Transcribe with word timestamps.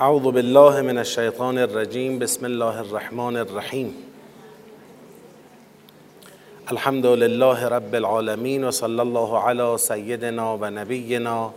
أعوذ 0.00 0.30
بالله 0.30 0.80
من 0.80 0.98
الشيطان 0.98 1.58
الرجيم. 1.58 2.18
بسم 2.18 2.46
الله 2.46 2.80
الرحمن 2.80 3.36
الرحيم. 3.36 3.88
الحمد 6.72 7.06
لله 7.06 7.68
رب 7.68 7.94
العالمين 7.94 8.64
وصلى 8.64 9.02
الله 9.02 9.38
على 9.38 9.78
سيدنا 9.78 10.52
ونبينا 10.52 11.50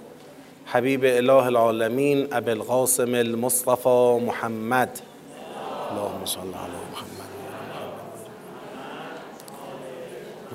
حبيب 0.65 1.05
إله 1.05 1.47
العالمين 1.47 2.33
أبي 2.33 2.51
القاسم 2.51 3.15
المصطفى 3.15 4.19
محمد. 4.27 4.89
اللهم 5.91 6.25
صل 6.25 6.51
على 6.63 6.79
محمد. 6.91 7.29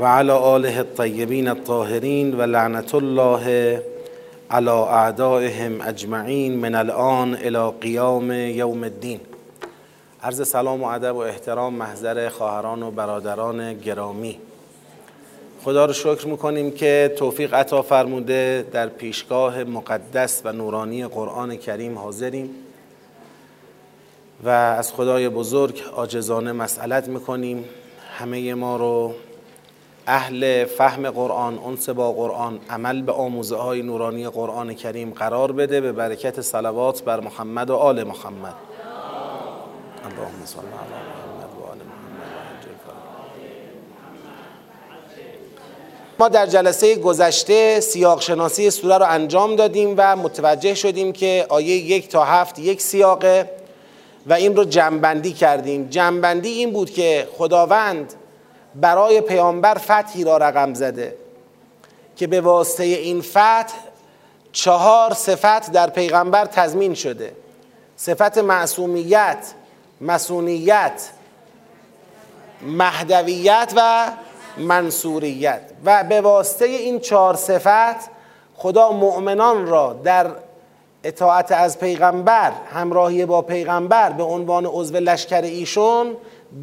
وعلى 0.00 0.56
آله 0.56 0.80
الطيبين 0.80 1.48
الطاهرين 1.48 2.34
ولعنة 2.34 2.92
الله 2.94 3.44
على 4.50 4.70
اعدائهم 4.70 5.80
اجمعین 5.80 6.56
من 6.56 6.74
الان 6.74 7.34
الى 7.34 7.72
قیام 7.80 8.30
یوم 8.32 8.82
الدین. 8.82 9.20
عرض 10.22 10.48
سلام 10.48 10.82
و 10.82 10.86
ادب 10.86 11.16
و 11.16 11.18
احترام 11.18 11.74
محضر 11.74 12.28
خواهران 12.28 12.82
و 12.82 12.90
برادران 12.90 13.74
گرامی. 13.74 14.38
خدا 15.64 15.84
رو 15.84 15.92
شکر 15.92 16.26
می‌کنیم 16.26 16.70
که 16.70 17.14
توفیق 17.18 17.54
عطا 17.54 17.82
فرموده 17.82 18.66
در 18.72 18.86
پیشگاه 18.86 19.64
مقدس 19.64 20.42
و 20.44 20.52
نورانی 20.52 21.06
قرآن 21.06 21.56
کریم 21.56 21.98
حاضریم 21.98 22.50
و 24.44 24.48
از 24.48 24.92
خدای 24.92 25.28
بزرگ 25.28 25.82
عاجزانه 25.96 26.52
مسئلت 26.52 27.08
می‌کنیم. 27.08 27.64
همه 28.18 28.54
ما 28.54 28.76
رو 28.76 29.14
اهل 30.08 30.64
فهم 30.64 31.10
قرآن 31.10 31.58
انس 31.66 31.88
با 31.88 32.12
قرآن 32.12 32.60
عمل 32.70 33.02
به 33.02 33.12
آموزه 33.12 33.56
های 33.56 33.82
نورانی 33.82 34.28
قرآن 34.28 34.74
کریم 34.74 35.10
قرار 35.10 35.52
بده 35.52 35.80
به 35.80 35.92
برکت 35.92 36.40
صلوات 36.40 37.02
بر 37.02 37.20
محمد 37.20 37.70
و 37.70 37.76
آل 37.76 38.04
محمد. 38.04 38.54
اللهم 40.04 40.44
صل 40.44 40.58
علی 40.58 40.68
محمد 40.68 41.50
و 41.60 41.64
آل 41.70 41.76
محمد 41.76 41.98
ما 46.18 46.28
در 46.28 46.46
جلسه 46.46 46.96
گذشته 46.96 47.80
سیاق 47.80 48.20
شناسی 48.20 48.70
سوره 48.70 48.98
رو 48.98 49.06
انجام 49.08 49.56
دادیم 49.56 49.94
و 49.96 50.16
متوجه 50.16 50.74
شدیم 50.74 51.12
که 51.12 51.46
آیه 51.48 51.76
یک 51.76 52.08
تا 52.08 52.24
هفت 52.24 52.58
یک 52.58 52.82
سیاقه 52.82 53.50
و 54.26 54.32
این 54.32 54.56
رو 54.56 54.64
جنبندی 54.64 55.32
کردیم. 55.32 55.88
جنبندی 55.88 56.48
این 56.48 56.72
بود 56.72 56.90
که 56.90 57.28
خداوند 57.38 58.14
برای 58.80 59.20
پیامبر 59.20 59.74
فتحی 59.74 60.24
را 60.24 60.36
رقم 60.36 60.74
زده 60.74 61.16
که 62.16 62.26
به 62.26 62.40
واسطه 62.40 62.84
این 62.84 63.22
فتح 63.22 63.74
چهار 64.52 65.14
صفت 65.14 65.72
در 65.72 65.90
پیغمبر 65.90 66.44
تضمین 66.44 66.94
شده. 66.94 67.32
صفت 67.96 68.38
معصومیت 68.38 69.52
مسونیت 70.00 71.10
مهدویت 72.62 73.72
و 73.76 74.10
منصوریت. 74.58 75.60
و 75.84 76.04
به 76.04 76.20
واسطه 76.20 76.64
این 76.64 77.00
چهار 77.00 77.36
صفت 77.36 78.10
خدا 78.54 78.92
مؤمنان 78.92 79.66
را 79.66 80.00
در 80.04 80.30
اطاعت 81.04 81.52
از 81.52 81.78
پیغمبر 81.78 82.52
همراهی 82.72 83.26
با 83.26 83.42
پیغمبر 83.42 84.10
به 84.10 84.22
عنوان 84.22 84.66
عضو 84.66 84.96
لشکر 84.96 85.42
ایشون 85.42 86.16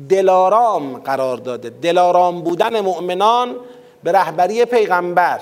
دلارام 0.10 0.98
قرار 0.98 1.38
داده. 1.38 1.70
دلارام 1.70 2.42
بودن 2.42 2.80
مؤمنان 2.80 3.56
به 4.04 4.12
رهبری 4.12 4.66
پیغمبر 4.66 5.40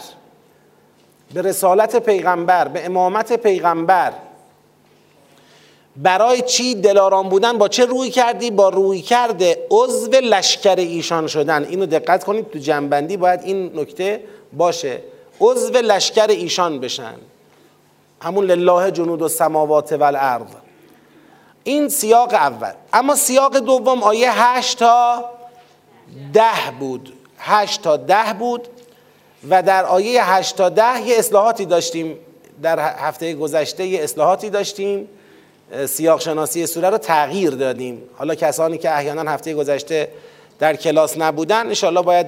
به 1.34 1.42
رسالت 1.42 1.96
پیغمبر 1.96 2.68
به 2.68 2.86
امامت 2.86 3.34
پیغمبر. 3.34 4.14
برای 5.98 6.42
چی 6.42 6.76
دلارام 6.76 7.30
بودن؟ 7.30 7.58
با 7.58 7.68
چه 7.68 7.86
روی 7.86 8.10
کردی؟ 8.10 8.52
با 8.52 8.70
روی 8.70 9.02
کرده 9.02 9.68
عضو 9.72 10.12
لشکر 10.12 10.76
ایشان 10.76 11.28
شدن. 11.28 11.64
اینو 11.64 11.86
دقت 11.86 12.24
کنید 12.24 12.52
تو 12.52 12.60
جنبندی 12.60 13.18
باید 13.18 13.42
این 13.44 13.80
نکته 13.80 14.24
باشه. 14.54 15.02
عضو 15.42 15.74
لشکر 15.74 16.28
ایشان 16.28 16.80
بشن. 16.80 17.16
همون 18.22 18.46
لله 18.46 18.92
جنود 18.92 19.22
و 19.22 19.28
سماوات 19.28 19.94
و 19.94 20.04
الارض 20.04 20.63
این 21.64 21.90
سیاق 21.90 22.34
اول. 22.34 22.72
اما 22.94 23.16
سیاق 23.16 23.58
دوم 23.58 24.04
آیه 24.04 24.44
هشت 24.44 24.80
تا 24.80 25.26
ده 26.34 26.72
بود. 26.80 27.14
هشت 27.38 27.82
تا 27.82 27.98
ده 27.98 28.34
بود 28.40 28.68
و 29.50 29.64
در 29.64 29.86
آیه 29.86 30.34
هشت 30.34 30.56
تا 30.56 30.70
ده 30.70 31.02
یه 31.02 31.18
اصلاحاتی 31.18 31.66
داشتیم. 31.66 32.18
در 32.62 32.80
هفته 32.80 33.34
گذشته 33.34 33.86
یه 33.86 34.04
اصلاحاتی 34.04 34.50
داشتیم. 34.50 35.10
سیاق 35.88 36.22
شناسی 36.22 36.66
سوره 36.66 36.90
رو 36.90 36.98
تغییر 36.98 37.50
دادیم. 37.50 38.04
حالا 38.18 38.36
کسانی 38.36 38.78
که 38.78 38.96
احیانا 38.96 39.32
هفته 39.32 39.54
گذشته 39.54 40.10
در 40.60 40.76
کلاس 40.76 41.18
نبودن 41.18 41.68
انشالله 41.68 42.02
باید 42.02 42.28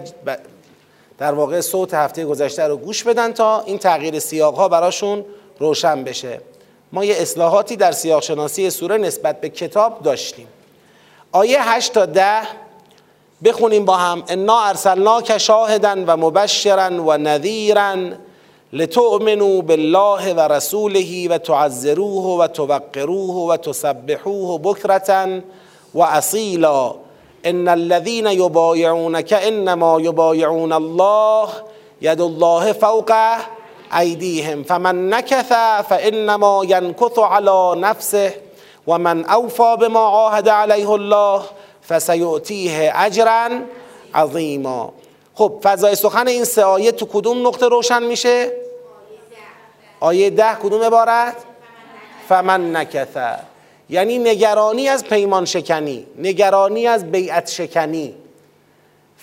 در 1.18 1.34
واقع 1.34 1.62
صوت 1.62 1.94
هفته 1.94 2.26
گذشته 2.26 2.64
رو 2.64 2.78
گوش 2.78 3.04
بدن 3.04 3.34
تا 3.34 3.62
این 3.62 3.78
تغییر 3.78 4.20
سیاق 4.20 4.56
ها 4.56 4.68
براشون 4.68 5.26
روشن 5.60 6.04
بشه. 6.04 6.42
ما 6.92 7.06
یه 7.06 7.16
اصلاحاتی 7.20 7.76
در 7.76 7.92
سیاق 7.92 8.22
شناسی 8.22 8.70
سوره 8.70 8.98
نسبت 8.98 9.42
به 9.42 9.50
کتاب 9.50 10.04
داشتیم. 10.04 10.48
آیه 11.32 11.70
8 11.70 11.94
تا 11.94 12.06
10 12.06 12.42
بخونیم 13.44 13.86
با 13.86 13.98
هم. 13.98 14.24
انا 14.28 14.62
ارسلناک 14.62 15.38
شاهدا 15.38 16.04
و 16.08 16.18
مبشرا 16.18 17.04
و 17.04 17.18
نذیرا 17.18 17.96
لتؤمنوا 18.74 19.62
بالله 19.62 20.34
و 20.34 20.40
رسوله 20.40 21.30
و 21.30 21.38
تعذروه 21.38 22.40
و 22.40 22.48
توقروه 22.48 23.36
و 23.36 23.58
تسبحوه 23.58 24.60
بکرة 24.60 25.44
و 25.94 26.02
اصیلا. 26.02 26.96
ان 27.46 27.68
الذين 27.68 28.28
يبايعونك 28.28 29.34
انما 29.34 29.98
يبايعون 30.02 30.72
الله 30.72 31.50
يد 32.02 32.22
الله 32.22 32.74
فوق 32.74 33.12
ایدیهم 33.96 34.64
فمن 34.64 35.14
نکث 35.14 35.52
فانما 35.90 36.66
ینکث 36.66 37.20
علی 37.20 37.82
نفسه 37.82 38.34
و 38.88 38.98
من 38.98 39.26
اوفا 39.30 39.76
بما 39.76 40.00
عاهد 40.00 40.50
علیه 40.50 40.90
الله 40.90 41.42
فسیؤتیه 41.90 42.94
اجرا 42.96 43.50
عظیما 44.16 44.94
خب 45.36 45.60
فضای 45.64 45.96
سخن 45.96 46.28
این 46.28 46.44
سه 46.44 46.64
آیه 46.64 46.92
تو 46.92 47.06
کدوم 47.06 47.48
نقطه 47.48 47.68
روشن 47.68 48.04
میشه؟ 48.04 48.52
آیه 50.00 50.30
ده 50.30 50.56
کدوم 50.64 50.82
عبارت؟ 50.82 51.36
فمن 52.30 52.76
نکث. 52.76 53.18
یعنی 53.90 54.18
نگرانی 54.18 54.88
از 54.90 55.04
پیمان 55.04 55.46
شکنی 55.46 56.08
نگرانی 56.18 56.88
از 56.88 57.12
بیعت 57.12 57.50
شکنی. 57.50 58.14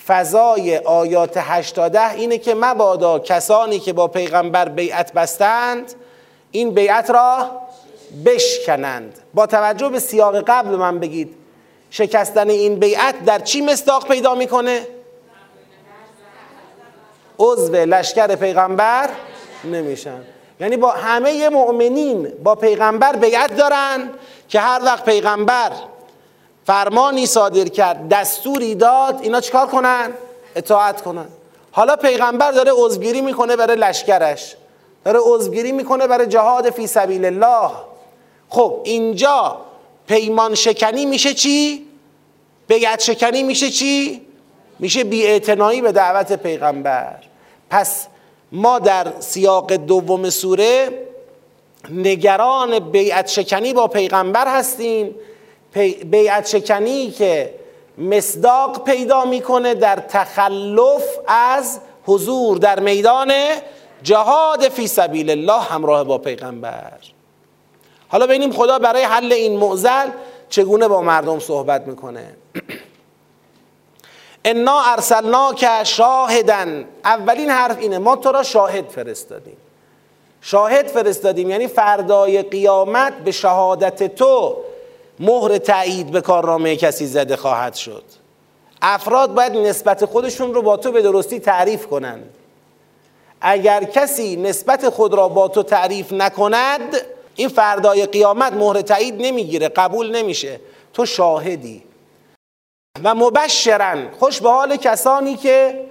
فضای 0.07 0.79
آیات 0.79 1.37
8 1.37 1.79
اینه 1.79 2.39
که 2.39 2.55
مبادا 2.55 3.19
کسانی 3.19 3.79
که 3.79 3.93
با 3.93 4.09
پیغمبر 4.09 4.69
بیعت 4.69 5.13
بستند 5.13 5.95
این 6.51 6.71
بیعت 6.71 7.11
را 7.11 7.51
بشکنند 8.25 9.19
با 9.35 9.47
توجه 9.47 9.89
به 9.89 9.99
سیاق 9.99 10.45
قبل 10.47 10.71
من 10.71 10.99
بگید 10.99 11.35
شکستن 11.91 12.51
این 12.51 12.75
بیعت 12.75 13.25
در 13.25 13.39
چی 13.39 13.61
مصداق 13.61 14.09
پیدا 14.09 14.35
می‌کنه؟ 14.35 14.87
عضو 17.39 17.73
لشکر 17.73 18.35
پیغمبر 18.35 19.11
نمیشن 19.65 20.21
یعنی 20.61 20.77
با 20.77 20.91
همه 20.91 21.49
مؤمنین 21.49 22.33
با 22.45 22.55
پیغمبر 22.55 23.17
بیعت 23.17 23.57
دارن 23.57 24.11
که 24.49 24.61
هر 24.61 24.81
وقت 24.85 25.05
پیغمبر 25.05 25.71
فرمانی 26.67 27.27
صادر 27.27 27.69
کرد 27.69 28.09
دستوری 28.09 28.75
داد 28.75 29.19
اینا 29.23 29.41
چیکار 29.41 29.67
کنن؟ 29.67 30.11
اطاعت 30.57 31.03
کنن. 31.03 31.27
حالا 31.73 31.97
پیغمبر 31.97 32.53
داره 32.53 32.73
عضوگیری 32.77 33.21
می‌کنه 33.21 33.57
برای 33.57 33.77
لشکرش 33.77 34.57
داره 35.05 35.21
عضوگیری 35.23 35.73
می‌کنه 35.73 36.07
برای 36.07 36.27
جهاد 36.27 36.71
فی 36.71 36.87
سبیل 36.87 37.25
الله. 37.25 37.71
خب 38.49 38.81
اینجا 38.85 39.61
پیمان 40.07 40.55
شکنی 40.55 41.07
میشه 41.07 41.35
چی؟ 41.35 41.87
بیعت 42.69 43.01
شکنی 43.01 43.43
میشه 43.43 43.71
چی؟ 43.71 44.23
میشه 44.79 45.05
بیاعتنایی 45.05 45.81
به 45.81 45.93
دعوت 45.93 46.33
پیغمبر. 46.33 47.15
پس 47.71 48.07
ما 48.53 48.79
در 48.79 49.13
سیاق 49.21 49.73
دوم 49.73 50.31
سوره 50.31 50.89
نگران 51.91 52.79
بیعت 52.79 53.29
شکنی 53.29 53.73
با 53.73 53.89
پیغمبر 53.89 54.49
هستیم. 54.49 55.15
بیعت 56.05 56.47
شکنی 56.47 57.11
که 57.11 57.55
مصداق 57.99 58.85
پیدا 58.85 59.25
می‌کنه 59.25 59.75
در 59.75 59.97
تخلف 59.97 61.05
از 61.27 61.81
حضور 62.07 62.59
در 62.59 62.81
میدان 62.81 63.33
جهاد 64.03 64.69
فی 64.69 64.87
سبیل 64.87 65.31
الله 65.31 65.61
همراه 65.61 66.05
با 66.05 66.19
پیغمبر. 66.19 66.93
حالا 68.09 68.27
ببینیم 68.27 68.53
خدا 68.53 68.79
برای 68.79 69.03
حل 69.03 69.33
این 69.33 69.59
معضل 69.59 70.11
چگونه 70.49 70.89
با 70.89 71.01
مردم 71.01 71.39
صحبت 71.39 71.87
می‌کنه. 71.87 72.35
انا 74.45 74.81
ارسلناک 74.81 75.85
شاهدن 75.85 76.85
اولین 77.05 77.51
حرف 77.51 77.79
اینه 77.79 77.99
ما 77.99 78.17
تو 78.17 78.33
را 78.33 78.43
شاهد 78.43 78.89
فرستادیم. 78.89 79.57
شاهد 80.41 80.87
فرستادیم 80.87 81.51
یعنی 81.51 81.69
فردای 81.69 82.43
قیامت 82.43 83.19
به 83.19 83.31
شهادت 83.31 84.15
تو 84.15 84.57
مهر 85.23 85.59
تایید 85.59 86.11
به 86.11 86.21
کارنامه 86.21 86.77
کسی 86.77 87.07
زده 87.07 87.37
خواهد 87.37 87.75
شد. 87.75 88.05
افراد 88.83 89.35
باید 89.35 89.57
نسبت 89.57 90.05
خودشون 90.05 90.55
رو 90.55 90.63
با 90.63 90.77
تو 90.77 90.93
به 90.93 91.03
درستی 91.03 91.41
تعریف 91.41 91.87
کنند 91.87 92.35
اگر 93.41 93.85
کسی 93.85 94.37
نسبت 94.37 94.89
خود 94.89 95.15
را 95.15 95.29
با 95.29 95.49
تو 95.49 95.63
تعریف 95.63 96.13
نکند 96.13 96.97
این 97.35 97.49
فردای 97.49 98.07
قیامت 98.07 98.53
مهر 98.53 98.81
تایید 98.81 99.15
نمی‌گیره 99.23 99.69
قبول 99.69 100.17
نمیشه. 100.17 100.61
تو 100.93 101.07
شاهدی. 101.07 101.83
و 103.05 103.15
مبشرن 103.15 104.09
خوش 104.19 104.41
به 104.41 104.49
حال 104.49 104.77
کسانی 104.77 105.37
که 105.37 105.85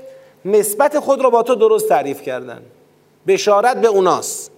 نسبت 0.45 0.99
خود 0.99 1.21
را 1.21 1.29
با 1.29 1.43
تو 1.43 1.55
درست 1.55 1.89
تعریف 1.89 2.21
کردن. 2.21 2.61
بشارت 3.27 3.81
به 3.81 3.87
اوناست. 3.87 4.51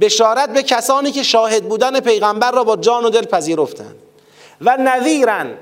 بشارت 0.00 0.52
به 0.52 0.62
کسانی 0.62 1.12
که 1.12 1.22
شاهد 1.22 1.68
بودن 1.68 2.00
پیغمبر 2.00 2.50
را 2.50 2.64
با 2.64 2.76
جان 2.76 3.04
و 3.04 3.10
دل 3.10 3.24
پذیرفتند 3.24 4.01
و 4.62 4.76
نذیرن 4.76 5.54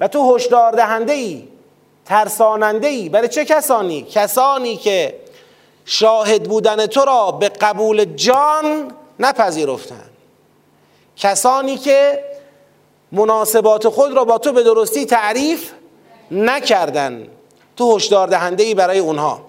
و 0.00 0.08
تو 0.08 0.34
هشدار 0.34 0.72
دهنده 0.72 1.12
ای 1.12 1.48
ترساننده 2.04 2.86
ای 2.86 3.08
برای 3.08 3.28
چه 3.28 3.44
کسانی؟ 3.44 4.02
کسانی 4.02 4.76
که 4.76 5.20
شاهد 5.84 6.42
بودن 6.42 6.86
تو 6.86 7.04
را 7.04 7.30
به 7.30 7.48
قبول 7.48 8.04
جان 8.04 8.92
نپذیرفتند. 9.20 10.10
کسانی 11.16 11.76
که 11.76 12.24
مناسبات 13.12 13.88
خود 13.88 14.12
را 14.12 14.24
با 14.24 14.38
تو 14.38 14.52
به 14.52 14.62
درستی 14.62 15.06
تعریف 15.06 15.72
نکردن. 16.30 17.28
تو 17.76 17.96
هشدار 17.96 18.28
دهنده 18.28 18.62
ای 18.62 18.74
برای 18.74 18.98
اونها. 18.98 19.40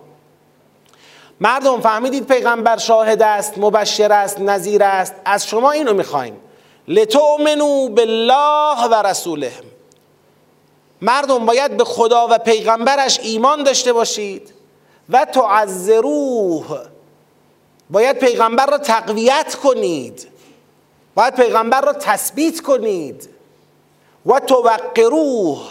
مردم 1.39 1.81
فهمیدید 1.81 2.27
پیغمبر 2.27 2.77
شاهد 2.77 3.21
است 3.21 3.57
مبشر 3.57 4.11
است 4.11 4.39
نظیر 4.39 4.83
است. 4.83 5.13
از 5.25 5.47
شما 5.47 5.71
اینو 5.71 5.93
می‌خوایم. 5.93 6.37
لتؤمنوا 6.87 7.87
بالله 7.87 8.87
و 8.87 8.93
رسوله. 9.07 9.51
مردم 11.01 11.45
باید 11.45 11.77
به 11.77 11.83
خدا 11.83 12.27
و 12.31 12.37
پیغمبرش 12.37 13.19
ایمان 13.19 13.63
داشته 13.63 13.93
باشید 13.93 14.53
و 15.09 15.25
تعذروه. 15.25 16.79
باید 17.89 18.19
پیغمبر 18.19 18.65
را 18.65 18.77
تقویت 18.77 19.55
کنید. 19.55 20.27
باید 21.15 21.35
پیغمبر 21.35 21.81
را 21.81 21.93
تثبیت 21.93 22.61
کنید. 22.61 23.29
و 24.25 24.39
توقروه. 24.39 25.61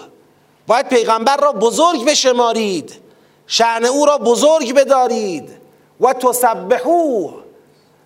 باید 0.67 0.89
پیغمبر 0.89 1.37
را 1.37 1.53
بزرگ 1.53 2.05
بشمارید. 2.05 3.01
شعن 3.47 3.85
او 3.85 4.07
را 4.07 4.19
بزرگ 4.19 4.75
بدارید. 4.75 5.51
و 6.01 6.13
تسبحوه. 6.13 7.46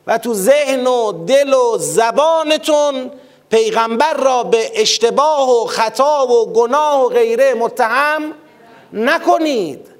و 0.06 0.18
تو 0.18 0.34
ذهن 0.34 0.86
و 0.86 1.12
دل 1.12 1.54
و 1.54 1.78
زبانتون 1.78 3.10
پیغمبر 3.50 4.14
را 4.14 4.42
به 4.42 4.80
اشتباه 4.80 5.50
و 5.50 5.66
خطا 5.66 6.26
و 6.26 6.52
گناه 6.52 7.04
و 7.04 7.08
غیره 7.08 7.54
متهم 7.54 8.34
نکنید. 8.92 9.90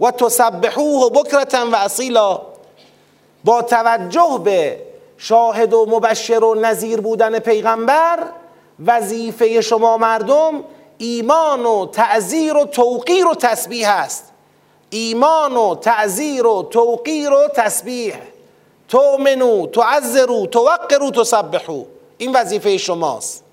و 0.00 0.10
تسبحوه 0.10 1.10
بکرتا 1.10 1.66
و 1.72 1.76
اصیلا. 1.76 2.40
با 3.44 3.62
توجه 3.62 4.40
به 4.44 4.80
شاهد 5.16 5.74
و 5.74 5.86
مبشر 5.86 6.44
و 6.44 6.54
نظیر 6.54 7.00
بودن 7.00 7.38
پیغمبر 7.38 8.18
وظیفه 8.86 9.60
شما 9.60 9.96
مردم 9.96 10.64
ایمان 10.98 11.66
و 11.66 11.86
تعذیر 11.86 12.56
و 12.56 12.64
توقیر 12.64 13.26
و 13.26 13.34
تسبیح 13.34 13.90
است. 13.90 14.32
ایمان 14.90 15.56
و 15.56 15.74
تعذیر 15.74 16.46
و 16.46 16.62
توقیر 16.62 17.32
و 17.32 17.48
تسبیح. 17.54 18.14
تؤمنو 18.88 19.66
تعذرو 19.66 20.46
توقرو 20.46 21.10
تسبحو 21.10 21.84
این 22.18 22.32
وظیفه 22.36 22.76
شماست. 22.76 23.44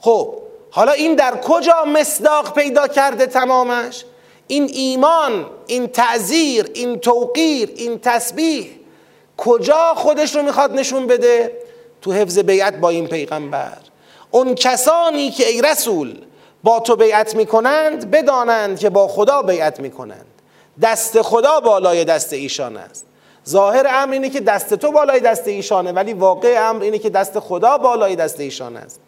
خب 0.00 0.34
حالا 0.70 0.92
این 0.92 1.14
در 1.14 1.40
کجا 1.40 1.84
مصداق 1.84 2.54
پیدا 2.54 2.88
کرده 2.88 3.26
تمامش؟ 3.26 4.04
این 4.46 4.70
ایمان 4.72 5.46
این 5.66 5.86
تعذیر 5.86 6.70
این 6.74 6.98
توقیر 6.98 7.72
این 7.76 7.98
تسبیح 7.98 8.70
کجا 9.36 9.94
خودش 9.96 10.36
رو 10.36 10.42
می‌خواد 10.42 10.72
نشون 10.72 11.06
بده؟ 11.06 11.52
تو 12.02 12.12
حفظ 12.12 12.38
بیعت 12.38 12.76
با 12.76 12.88
این 12.88 13.06
پیغمبر. 13.06 13.78
اون 14.30 14.54
کسانی 14.54 15.30
که 15.30 15.48
ای 15.48 15.62
رسول 15.62 16.14
با 16.62 16.80
تو 16.80 16.96
بیعت 16.96 17.34
می‌کنند 17.34 18.10
بدانند 18.10 18.78
که 18.78 18.90
با 18.90 19.08
خدا 19.08 19.42
بیعت 19.42 19.80
می‌کنند. 19.80 20.26
دست 20.82 21.22
خدا 21.22 21.60
بالای 21.60 22.04
دست 22.04 22.32
ایشان 22.32 22.76
است. 22.76 23.07
ظاهر 23.48 23.86
امر 23.90 24.12
اینه 24.12 24.28
که 24.30 24.40
دست 24.40 24.74
تو 24.74 24.92
بالای 24.92 25.20
دست 25.20 25.48
ایشانه 25.48 25.92
ولی 25.92 26.12
واقع 26.12 26.68
امر 26.68 26.82
اینه 26.82 26.98
که 26.98 27.10
دست 27.10 27.38
خدا 27.38 27.78
بالای 27.78 28.16
دست 28.16 28.40
ایشان 28.40 28.76
است. 28.76 29.00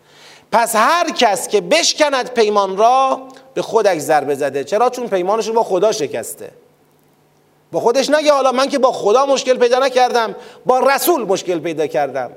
پس 0.53 0.77
هر 0.77 1.11
کس 1.11 1.49
که 1.49 1.61
بشکند 1.61 2.31
پیمان 2.31 2.77
را 2.77 3.21
به 3.55 3.63
خودش 3.63 3.99
ضربه 3.99 4.35
زده. 4.35 4.65
چرا؟ 4.65 4.91
چون 4.91 5.09
پیمانش 5.09 5.47
رو 5.47 5.55
با 5.55 5.63
خدا 5.63 5.93
شکسته. 5.93 6.51
با 7.73 7.81
خودش 7.81 8.11
نگه 8.11 8.33
حالا 8.33 8.53
من 8.53 8.69
که 8.69 8.79
با 8.79 8.93
خدا 8.93 9.27
مشکل 9.27 9.57
پیدا 9.57 9.79
نکردم 9.79 10.37
با 10.67 10.79
رسول 10.81 11.23
مشکل 11.25 11.59
پیدا 11.59 11.87
کردم. 11.87 12.31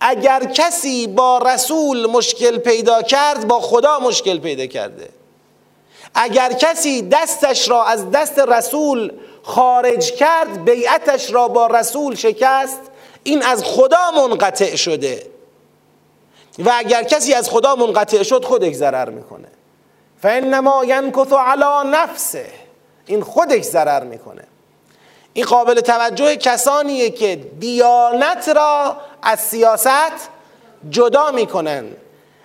اگر 0.00 0.44
کسی 0.44 1.06
با 1.06 1.38
رسول 1.38 2.06
مشکل 2.06 2.58
پیدا 2.58 3.02
کرد 3.02 3.48
با 3.48 3.60
خدا 3.60 3.98
مشکل 3.98 4.38
پیدا 4.38 4.66
کرده. 4.66 5.08
اگر 6.14 6.52
کسی 6.52 7.02
دستش 7.02 7.68
را 7.68 7.84
از 7.84 8.10
دست 8.10 8.38
رسول 8.38 9.12
خارج 9.42 10.12
کرد 10.12 10.64
بیعتش 10.64 11.32
را 11.32 11.48
با 11.48 11.66
رسول 11.66 12.14
شکست. 12.14 12.80
این 13.22 13.42
از 13.42 13.64
خدا 13.64 14.10
منقطع 14.16 14.76
شده. 14.76 15.26
و 16.58 16.72
اگر 16.74 17.02
کسی 17.02 17.34
از 17.34 17.50
خدا 17.50 17.76
منقطع 17.76 18.22
شد 18.22 18.44
خودش 18.44 18.74
ضرر 18.74 19.10
می‌کنه. 19.10 19.48
فانما 20.22 20.84
ینکث 20.84 21.32
علی 21.32 21.90
نفسه. 21.90 22.46
این 23.06 23.22
خودش 23.22 23.62
ضرر 23.62 24.04
می‌کنه. 24.04 24.44
این 25.32 25.44
قابل 25.44 25.80
توجه 25.80 26.36
کسانیه 26.36 27.10
که 27.10 27.36
دیانت 27.60 28.48
را 28.48 28.96
از 29.22 29.40
سیاست 29.40 30.28
جدا 30.90 31.30
می‌کنن. 31.30 31.84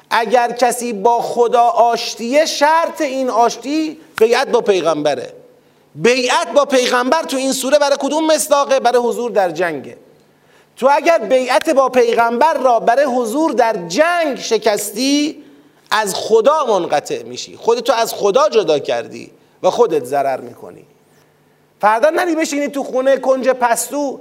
اگر 0.10 0.52
کسی 0.52 0.94
با 0.94 1.22
خدا 1.22 1.64
آشتیه 1.64 2.46
شرط 2.46 3.02
این 3.02 3.30
آشتی 3.30 4.00
بیعت 4.18 4.48
با 4.48 4.62
پیغمبره. 4.62 5.34
بیعت 5.98 6.54
با 6.54 6.66
پیغمبر 6.66 7.24
تو 7.24 7.38
این 7.38 7.54
سوره 7.54 7.80
برای 7.80 7.98
کدوم 8.00 8.28
مصداقه؟ 8.28 8.80
برای 8.80 9.02
حضور 9.02 9.32
در 9.32 9.52
جنگه. 9.52 9.98
تو 10.76 10.90
اگر 10.92 11.18
بیعت 11.18 11.70
با 11.70 11.90
پیغمبر 11.90 12.54
را 12.54 12.80
برای 12.80 13.06
حضور 13.06 13.52
در 13.52 13.88
جنگ 13.88 14.40
شکستی 14.40 15.44
از 15.92 16.16
خدا 16.16 16.66
منقطع 16.66 17.24
میشی. 17.24 17.58
خودتو 17.58 17.94
از 17.94 18.14
خدا 18.14 18.50
جدا 18.50 18.80
کردی 18.80 19.32
و 19.64 19.70
خودت 19.70 20.04
ضرر 20.04 20.40
می‌کنی. 20.40 20.86
فردا 21.82 22.10
نری 22.10 22.36
بشینی 22.36 22.68
تو 22.68 22.84
خونه 22.84 23.18
کنج 23.18 23.50
پستو 23.50 24.20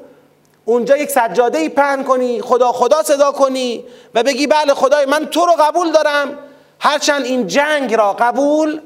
اونجا 0.65 0.97
یک 0.97 1.11
سجاده 1.11 1.59
ای 1.59 1.69
پهن 1.69 2.05
کنی 2.05 2.43
خدا 2.43 2.73
خدا 2.73 3.03
صدا 3.03 3.33
کنی 3.33 3.85
و 4.15 4.23
بگی 4.23 4.47
بله 4.47 4.75
خدای 4.75 5.07
من 5.07 5.27
تو 5.27 5.47
رو 5.47 5.53
قبول 5.53 5.93
دارم. 5.93 6.39
هرچند 6.79 7.25
این 7.25 7.47
جنگ 7.47 7.95
را 7.95 8.13
قبول 8.13 8.81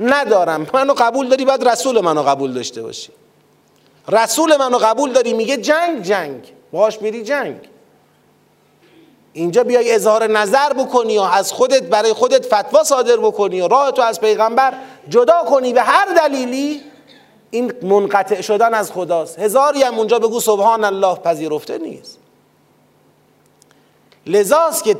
ندارم. 0.00 0.66
منو 0.74 0.94
قبول 0.94 1.28
داری 1.28 1.44
بعد 1.44 1.68
رسول 1.68 2.00
منو 2.00 2.22
قبول 2.22 2.52
داشته 2.52 2.82
باشی. 2.82 3.12
رسول 4.08 4.56
منو 4.56 4.78
قبول 4.78 5.12
داری 5.12 5.32
میگه 5.32 5.56
جنگ 5.56 6.02
جنگ. 6.02 6.52
باش 6.72 7.02
میری 7.02 7.22
جنگ. 7.22 7.56
اینجا 9.32 9.64
بیای 9.64 9.94
اظهار 9.94 10.26
نظر 10.26 10.72
بکنی 10.72 11.18
و 11.18 11.22
از 11.22 11.52
خودت 11.52 11.82
برای 11.82 12.12
خودت 12.12 12.46
فتوا 12.54 12.84
صادر 12.84 13.16
بکنی 13.16 13.60
و 13.60 13.68
راه 13.68 13.90
تو 13.90 14.02
از 14.02 14.20
پیغمبر 14.20 14.74
جدا 15.08 15.44
کنی 15.50 15.72
به 15.72 15.82
هر 15.82 16.06
دلیلی. 16.14 16.82
این 17.50 17.72
منقطع 17.82 18.40
شدن 18.40 18.74
از 18.74 18.92
خداست. 18.92 19.38
هزاری 19.38 19.82
هم 19.82 19.98
اونجا 19.98 20.18
بگو 20.18 20.40
سبحان 20.40 20.84
الله 20.84 21.14
پذیرفته 21.14 21.78
نیست. 21.78 22.18
لذاست 24.26 24.84
که 24.84 24.96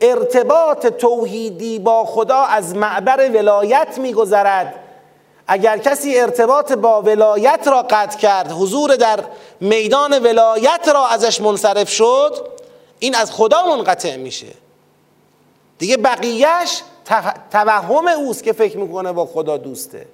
ارتباط 0.00 0.86
توحیدی 0.86 1.78
با 1.78 2.04
خدا 2.04 2.38
از 2.38 2.74
معبر 2.74 3.30
ولایت 3.30 3.98
میگذرد. 3.98 4.74
اگر 5.46 5.78
کسی 5.78 6.18
ارتباط 6.18 6.72
با 6.72 7.02
ولایت 7.02 7.68
را 7.68 7.82
قطع 7.90 8.18
کرد 8.18 8.52
حضور 8.52 8.96
در 8.96 9.20
میدان 9.60 10.18
ولایت 10.18 10.88
را 10.94 11.06
ازش 11.06 11.40
منصرف 11.40 11.88
شد 11.88 12.46
این 12.98 13.14
از 13.14 13.32
خدا 13.32 13.66
منقطع 13.66 14.16
میشه. 14.16 14.46
دیگه 15.78 15.96
بقیهش 15.96 16.82
توهم 17.50 18.08
اوست 18.08 18.44
که 18.44 18.52
فکر 18.52 18.78
می‌کنه 18.78 19.12
با 19.12 19.26
خدا 19.26 19.56
دوسته. 19.56 20.06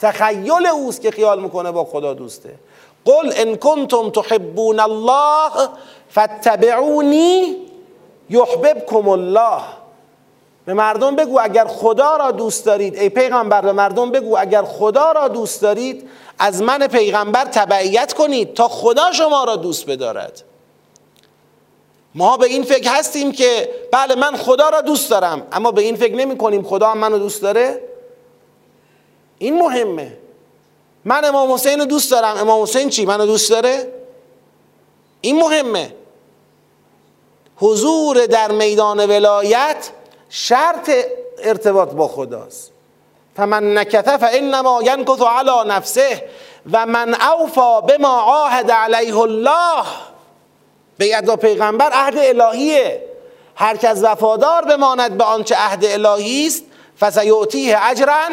تخیل 0.00 0.66
اوست 0.66 1.00
که 1.00 1.10
خیال 1.10 1.40
می‌کنه 1.40 1.70
با 1.70 1.84
خدا 1.84 2.14
دوسته. 2.14 2.54
قل 3.04 3.32
ان 3.36 3.56
کنتم 3.56 4.10
تحبون 4.10 4.80
الله 4.80 5.68
فاتبعونی 6.08 7.67
یحببکم 8.30 9.08
الله. 9.08 9.62
به 10.66 10.74
مردم 10.74 11.16
بگو 11.16 11.40
اگر 11.40 11.64
خدا 11.64 12.16
را 12.16 12.30
دوست 12.30 12.66
دارید 12.66 12.96
ای 12.96 13.08
پیغمبر 13.08 13.60
به 13.60 13.72
مردم 13.72 14.10
بگو 14.10 14.38
اگر 14.38 14.62
خدا 14.62 15.12
را 15.12 15.28
دوست 15.28 15.62
دارید 15.62 16.08
از 16.38 16.62
من 16.62 16.86
پیغمبر 16.86 17.44
تبعیت 17.44 18.12
کنید 18.12 18.54
تا 18.54 18.68
خدا 18.68 19.12
شما 19.12 19.44
را 19.44 19.56
دوست 19.56 19.86
بدارد. 19.86 20.42
ما 22.14 22.36
به 22.36 22.46
این 22.46 22.62
فکر 22.62 22.90
هستیم 22.98 23.32
که 23.32 23.70
بله 23.92 24.14
من 24.14 24.36
خدا 24.36 24.68
را 24.68 24.80
دوست 24.80 25.10
دارم 25.10 25.46
اما 25.52 25.72
به 25.72 25.82
این 25.82 25.96
فکر 25.96 26.14
نمی 26.14 26.38
کنیم 26.38 26.62
خدا 26.62 26.90
هم 26.90 26.98
منو 26.98 27.18
دوست 27.18 27.42
داره. 27.42 27.82
این 29.38 29.58
مهمه. 29.58 30.16
من 31.04 31.24
امام 31.24 31.52
حسین 31.52 31.78
رو 31.78 31.84
دوست 31.84 32.10
دارم 32.10 32.36
امام 32.36 32.62
حسین 32.62 32.88
چی؟ 32.88 33.06
منو 33.06 33.26
دوست 33.26 33.50
داره؟ 33.50 33.92
این 35.20 35.38
مهمه. 35.38 35.94
حضور 37.58 38.26
در 38.26 38.52
میدان 38.52 39.06
ولایت 39.06 39.90
شرط 40.28 40.90
ارتباط 41.42 41.88
با 41.88 42.08
خداست. 42.08 42.72
فمن 43.36 43.78
نکته 43.78 44.16
فانما 44.16 44.80
ینکث 44.82 45.22
علی 45.22 45.68
نفسه 45.70 46.28
و 46.72 46.86
من 46.86 47.14
اوفا 47.14 47.80
بما 47.80 48.20
عاهد 48.20 48.70
علیه 48.70 49.18
الله. 49.18 49.84
بیعت 50.98 51.24
با 51.24 51.36
پیغمبر 51.36 51.90
عهد 51.92 52.18
الهیه. 52.18 53.02
هر 53.56 53.76
کس 53.76 53.98
وفادار 54.02 54.64
بماند 54.64 55.18
به 55.18 55.24
آنچه 55.24 55.56
عهد 55.56 55.84
الهی 55.84 56.46
است 56.46 56.62
فسیعطیه 57.00 57.78
اجرا 57.90 58.24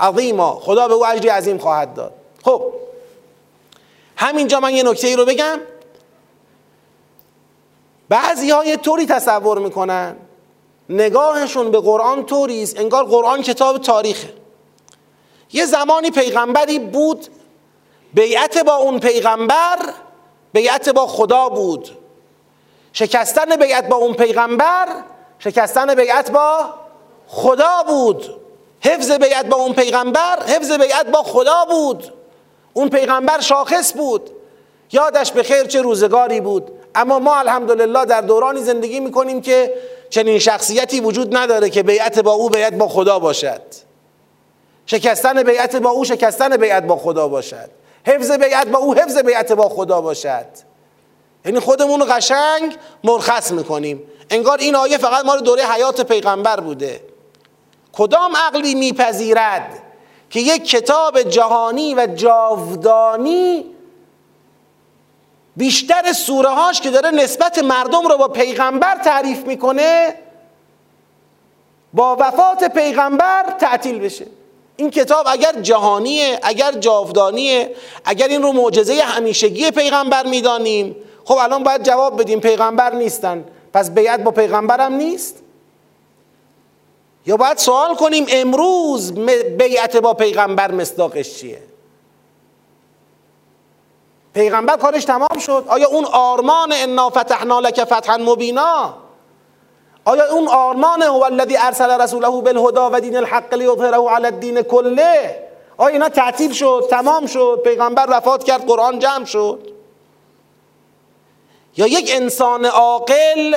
عظیما. 0.00 0.60
خدا 0.62 0.88
به 0.88 0.94
او 0.94 1.06
اجری 1.06 1.28
عظیم 1.28 1.58
خواهد 1.58 1.94
داد. 1.94 2.12
خب 2.44 2.62
همینجا 4.16 4.60
من 4.60 4.74
یه 4.74 4.82
نکته 4.82 5.08
ای 5.08 5.16
رو 5.16 5.24
بگم. 5.24 5.60
بعضی 8.08 8.50
ها 8.50 8.64
یه 8.64 8.76
طوری 8.76 9.06
تصور 9.06 9.58
می‌کنن. 9.58 10.16
نگاهشون 10.88 11.70
به 11.70 11.80
قرآن 11.80 12.26
طوری 12.26 12.62
است. 12.62 12.78
انگار 12.78 13.04
قرآن 13.04 13.42
کتاب 13.42 13.78
تاریخه. 13.78 14.32
یه 15.52 15.66
زمانی 15.66 16.10
پیغمبری 16.10 16.78
بود 16.78 17.26
بیعت 18.14 18.58
با 18.58 18.76
اون 18.76 19.00
پیغمبر 19.00 19.78
بیعت 20.52 20.88
با 20.88 21.06
خدا 21.06 21.48
بود. 21.48 21.90
شکستن 22.92 23.56
بیعت 23.56 23.88
با 23.88 23.96
اون 23.96 24.14
پیغمبر 24.14 24.88
شکستن 25.38 25.94
بیعت 25.94 26.30
با 26.30 26.74
خدا 27.28 27.82
بود. 27.88 28.40
حفظ 28.80 29.10
بیعت 29.10 29.46
با 29.46 29.56
اون 29.56 29.72
پیغمبر 29.72 30.42
حفظ 30.46 30.72
بیعت 30.72 31.06
با 31.06 31.22
خدا 31.22 31.64
بود. 31.70 32.12
اون 32.74 32.88
پیغمبر 32.88 33.40
شاخص 33.40 33.96
بود. 33.96 34.30
یادش 34.92 35.32
به 35.32 35.42
خیر 35.42 35.64
چه 35.64 35.82
روزگاری 35.82 36.40
بود. 36.40 36.70
اما 36.94 37.18
ما 37.18 37.36
الحمدلله 37.36 38.04
در 38.04 38.20
دورانی 38.20 38.60
زندگی 38.60 39.00
می‌کنیم 39.00 39.40
که 39.40 39.74
چنین 40.10 40.38
شخصیتی 40.38 41.00
وجود 41.00 41.36
نداره 41.36 41.70
که 41.70 41.82
بیعت 41.82 42.18
با 42.18 42.32
او 42.32 42.48
بیعت 42.48 42.74
با 42.74 42.88
خدا 42.88 43.18
باشد. 43.18 43.62
شکستن 44.86 45.42
بیعت 45.42 45.76
با 45.76 45.90
او 45.90 46.04
شکستن 46.04 46.56
بیعت 46.56 46.82
با 46.82 46.96
خدا 46.96 47.28
باشد. 47.28 47.70
حفظ 48.06 48.30
بیعت 48.30 48.66
با 48.66 48.78
او 48.78 48.94
حفظ 48.94 49.18
بیعت 49.18 49.52
با 49.52 49.68
خدا 49.68 50.00
باشد. 50.00 50.46
یعنی 51.44 51.60
خودمون 51.60 52.00
رو 52.00 52.06
قشنگ 52.06 52.76
مرخص 53.04 53.52
می‌کنیم. 53.52 54.02
انگار 54.30 54.58
این 54.58 54.74
آیه 54.74 54.98
فقط 54.98 55.24
ما 55.24 55.36
دوره 55.36 55.64
حیات 55.64 56.00
پیغمبر 56.00 56.60
بوده. 56.60 57.00
کدام 57.92 58.36
عقلی 58.36 58.74
میپذیرد 58.74 59.82
که 60.30 60.40
یک 60.40 60.70
کتاب 60.70 61.22
جهانی 61.22 61.94
و 61.94 62.06
جاودانی 62.06 63.64
بیشتر 65.58 66.12
سوره 66.12 66.48
هاش 66.48 66.80
که 66.80 66.90
داره 66.90 67.10
نسبت 67.10 67.58
مردم 67.58 68.06
رو 68.06 68.16
با 68.16 68.28
پیغمبر 68.28 68.94
تعریف 68.94 69.44
می‌کنه 69.44 70.14
با 71.92 72.16
وفات 72.20 72.64
پیغمبر 72.64 73.44
تعطیل 73.60 73.98
بشه. 73.98 74.26
این 74.76 74.90
کتاب 74.90 75.26
اگر 75.28 75.52
جهانیه 75.62 76.40
اگر 76.42 76.72
جاودانیه 76.72 77.74
اگر 78.04 78.28
این 78.28 78.42
رو 78.42 78.52
معجزه 78.52 78.94
همیشگی 78.94 79.70
پیغمبر 79.70 80.26
می‌دانیم 80.26 80.96
خب 81.24 81.36
الان 81.40 81.62
باید 81.62 81.82
جواب 81.82 82.20
بدیم 82.20 82.40
پیغمبر 82.40 82.94
نیستن. 82.94 83.44
پس 83.72 83.90
بیعت 83.90 84.20
با 84.20 84.30
پیغمبرم 84.30 84.92
نیست؟ 84.92 85.36
یا 87.26 87.36
باید 87.36 87.58
سوال 87.58 87.94
کنیم 87.94 88.26
امروز 88.28 89.12
بیعت 89.58 89.96
با 89.96 90.14
پیغمبر 90.14 90.70
مصداقش 90.70 91.40
چیه؟ 91.40 91.62
پیغمبر 94.34 94.76
کارش 94.76 95.04
تمام 95.04 95.38
شد. 95.38 95.64
آیا 95.68 95.88
اون 95.88 96.04
آرمان 96.04 96.72
انا 96.72 97.08
فتحنا 97.08 97.60
لک 97.60 97.84
فتحا 97.84 98.16
مبینا؟ 98.16 98.94
آیا 100.04 100.32
اون 100.32 100.48
آرمان 100.48 101.02
هو 101.02 101.22
الذی 101.22 101.56
ارسل 101.56 102.00
رسوله 102.00 102.30
بالهدى 102.30 102.80
و 102.92 103.00
دین 103.00 103.16
الحق 103.16 103.54
لیظهره 103.54 104.08
علی 104.08 104.26
الدین 104.26 104.62
کله؟ 104.62 105.44
آیا 105.76 105.92
اینا 105.92 106.08
تعطیل 106.08 106.52
شد؟ 106.52 106.86
تمام 106.90 107.26
شد. 107.26 107.60
پیغمبر 107.64 108.06
وفات 108.08 108.44
کرد. 108.44 108.66
قرآن 108.66 108.98
جمع 108.98 109.24
شد. 109.24 109.68
یا 111.76 111.86
یک 111.86 112.10
انسان 112.14 112.64
عاقل 112.64 113.56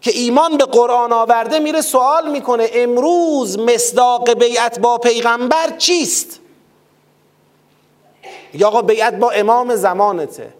که 0.00 0.10
ایمان 0.10 0.56
به 0.56 0.64
قرآن 0.64 1.12
آورده 1.12 1.58
میره 1.58 1.80
سوال 1.80 2.30
می‌کنه 2.30 2.70
امروز 2.72 3.58
مصداق 3.58 4.32
بیعت 4.32 4.78
با 4.78 4.98
پیغمبر 4.98 5.76
چیست؟ 5.78 6.40
یا 8.54 8.66
آقا 8.66 8.82
بیعت 8.82 9.14
با 9.14 9.30
امام 9.30 9.76
زمانته. 9.76 10.52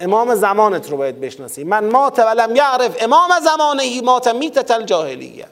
امام 0.00 0.34
زمانت 0.34 0.90
رو 0.90 0.96
باید 0.96 1.20
بشناسی. 1.20 1.64
من 1.64 1.84
مات 1.84 2.18
ولم 2.18 2.56
یعرف 2.56 2.96
امام 3.00 3.30
زمانه 3.44 4.00
مات 4.02 4.28
میتت 4.28 4.70
الجاهلیه. 4.70 5.46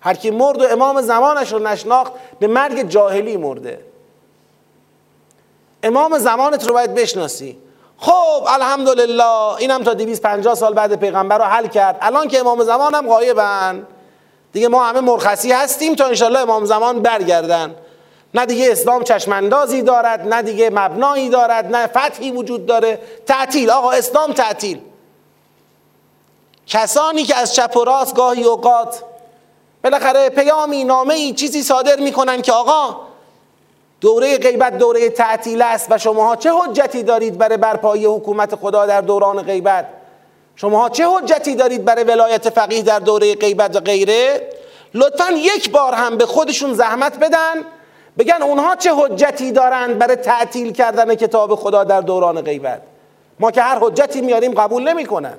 هر 0.00 0.14
کی 0.14 0.30
مرد 0.30 0.62
و 0.62 0.66
امام 0.70 1.00
زمانش 1.00 1.52
رو 1.52 1.58
نشناخت 1.58 2.12
به 2.38 2.46
مرگ 2.46 2.88
جاهلی 2.88 3.36
مرده. 3.36 3.84
امام 5.82 6.18
زمانت 6.18 6.66
رو 6.66 6.74
باید 6.74 6.94
بشناسی. 6.94 7.58
خب 7.98 8.44
الحمدلله 8.46 9.54
اینم 9.58 9.82
تا 9.82 9.94
250 9.94 10.54
سال 10.54 10.74
بعد 10.74 11.00
پیغمبر 11.00 11.38
رو 11.38 11.44
حل 11.44 11.66
کرد. 11.66 11.98
الان 12.00 12.28
که 12.28 12.40
امام 12.40 12.64
زمانم 12.64 13.08
غایبن. 13.08 13.86
دیگه 14.52 14.68
ما 14.68 14.84
همه 14.84 15.00
مرخصی 15.00 15.52
هستیم 15.52 15.94
تا 15.94 16.06
انشالله 16.06 16.38
امام 16.38 16.64
زمان 16.64 17.02
برگردن. 17.02 17.74
نه 18.34 18.46
دیگه 18.46 18.72
اسلام 18.72 19.04
چشماندازی 19.04 19.82
دارد 19.82 20.20
نه 20.20 20.42
دیگه 20.42 20.70
مبنایی 20.70 21.28
دارد 21.28 21.76
نه 21.76 21.86
فتحی 21.86 22.30
وجود 22.30 22.66
داره. 22.66 22.98
تعطیل 23.26 23.70
آقا 23.70 23.90
اسلام 23.90 24.32
تعطیل. 24.32 24.80
کسانی 26.66 27.24
که 27.24 27.36
از 27.36 27.54
چپ 27.54 27.76
و 27.76 27.84
راست 27.84 28.14
گاهی 28.14 28.44
اوقات 28.44 29.02
بالاخره 29.84 30.28
پیامی 30.28 30.84
نامه 30.84 31.14
ای 31.14 31.32
چیزی 31.32 31.62
صادر 31.62 31.96
می‌کنن 31.96 32.42
که 32.42 32.52
آقا 32.52 32.96
دوره 34.00 34.38
غیبت 34.38 34.78
دوره 34.78 35.10
تعطیل 35.10 35.62
است 35.62 35.86
و 35.90 35.98
شماها 35.98 36.36
چه 36.36 36.52
حجتی 36.52 37.02
دارید 37.02 37.38
برای 37.38 37.56
برپایی 37.56 38.04
حکومت 38.04 38.54
خدا 38.54 38.86
در 38.86 39.00
دوران 39.00 39.42
غیبت؟ 39.42 39.86
شماها 40.56 40.88
چه 40.88 41.08
حجتی 41.08 41.54
دارید 41.54 41.84
برای 41.84 42.04
ولایت 42.04 42.50
فقیه 42.50 42.82
در 42.82 42.98
دوره 42.98 43.34
غیبت 43.34 43.76
و 43.76 43.80
غیره؟ 43.80 44.48
لطفا 44.94 45.30
یک 45.30 45.70
بار 45.70 45.94
هم 45.94 46.16
به 46.16 46.26
خودشون 46.26 46.74
زحمت 46.74 47.18
بدن. 47.18 47.64
بگن 48.18 48.42
اونها 48.42 48.76
چه 48.76 48.94
حجتی 48.94 49.52
دارند 49.52 49.98
برای 49.98 50.16
تعطیل 50.16 50.72
کردن 50.72 51.14
کتاب 51.14 51.54
خدا 51.54 51.84
در 51.84 52.00
دوران 52.00 52.40
غیبت؟ 52.40 52.82
ما 53.40 53.50
که 53.50 53.62
هر 53.62 53.78
حجتی 53.78 54.20
میاریم 54.20 54.54
قبول 54.54 54.88
نمی‌کنن. 54.88 55.38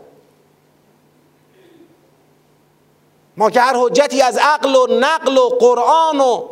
ما 3.37 3.49
که 3.49 3.61
هر 3.61 3.75
حجتی 3.75 4.21
از 4.21 4.37
عقل 4.37 4.75
و 4.75 4.87
نقل 4.99 5.37
و 5.37 5.49
قرآن 5.49 6.19
و 6.19 6.43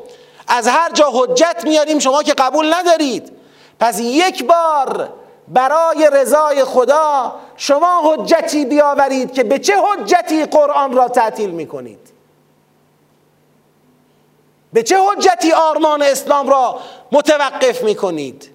از 0.47 0.67
هر 0.67 0.91
جا 0.91 1.11
حجت 1.13 1.61
میاریم 1.63 1.99
شما 1.99 2.23
که 2.23 2.33
قبول 2.33 2.73
ندارید. 2.73 3.31
پس 3.79 3.99
یک 3.99 4.45
بار 4.45 5.09
برای 5.47 6.09
رضای 6.13 6.63
خدا 6.63 7.33
شما 7.57 8.01
حجتی 8.13 8.65
بیاورید 8.65 9.33
که 9.33 9.43
به 9.43 9.59
چه 9.59 9.73
حجتی 9.81 10.45
قرآن 10.45 10.93
را 10.93 11.07
تعطیل 11.07 11.49
می‌کنید. 11.49 12.08
به 14.73 14.83
چه 14.83 14.97
حجتی 15.11 15.51
آرمان 15.51 16.01
اسلام 16.01 16.49
را 16.49 16.79
متوقف 17.11 17.83
می 17.83 17.95
کنید 17.95 18.49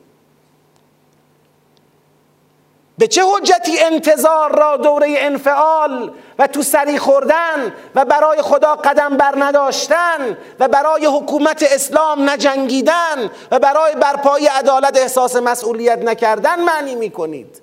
به 2.98 3.06
چه 3.06 3.22
حجتی 3.24 3.78
انتظار 3.78 4.58
را 4.58 4.76
دوره 4.76 5.14
انفعال 5.18 6.12
و 6.38 6.46
تو 6.46 6.62
سری 6.62 6.98
خوردن 6.98 7.74
و 7.94 8.04
برای 8.04 8.42
خدا 8.42 8.76
قدم 8.76 9.16
بر 9.16 9.34
نداشتن 9.38 10.38
و 10.60 10.68
برای 10.68 11.06
حکومت 11.06 11.62
اسلام 11.72 12.30
نجنگیدن 12.30 13.30
و 13.50 13.58
برای 13.58 13.94
برپایی 13.94 14.46
عدالت 14.46 14.96
احساس 14.96 15.36
مسئولیت 15.36 15.98
نکردن 15.98 16.60
معنی 16.60 16.94
می 16.94 17.10
کنید 17.10 17.62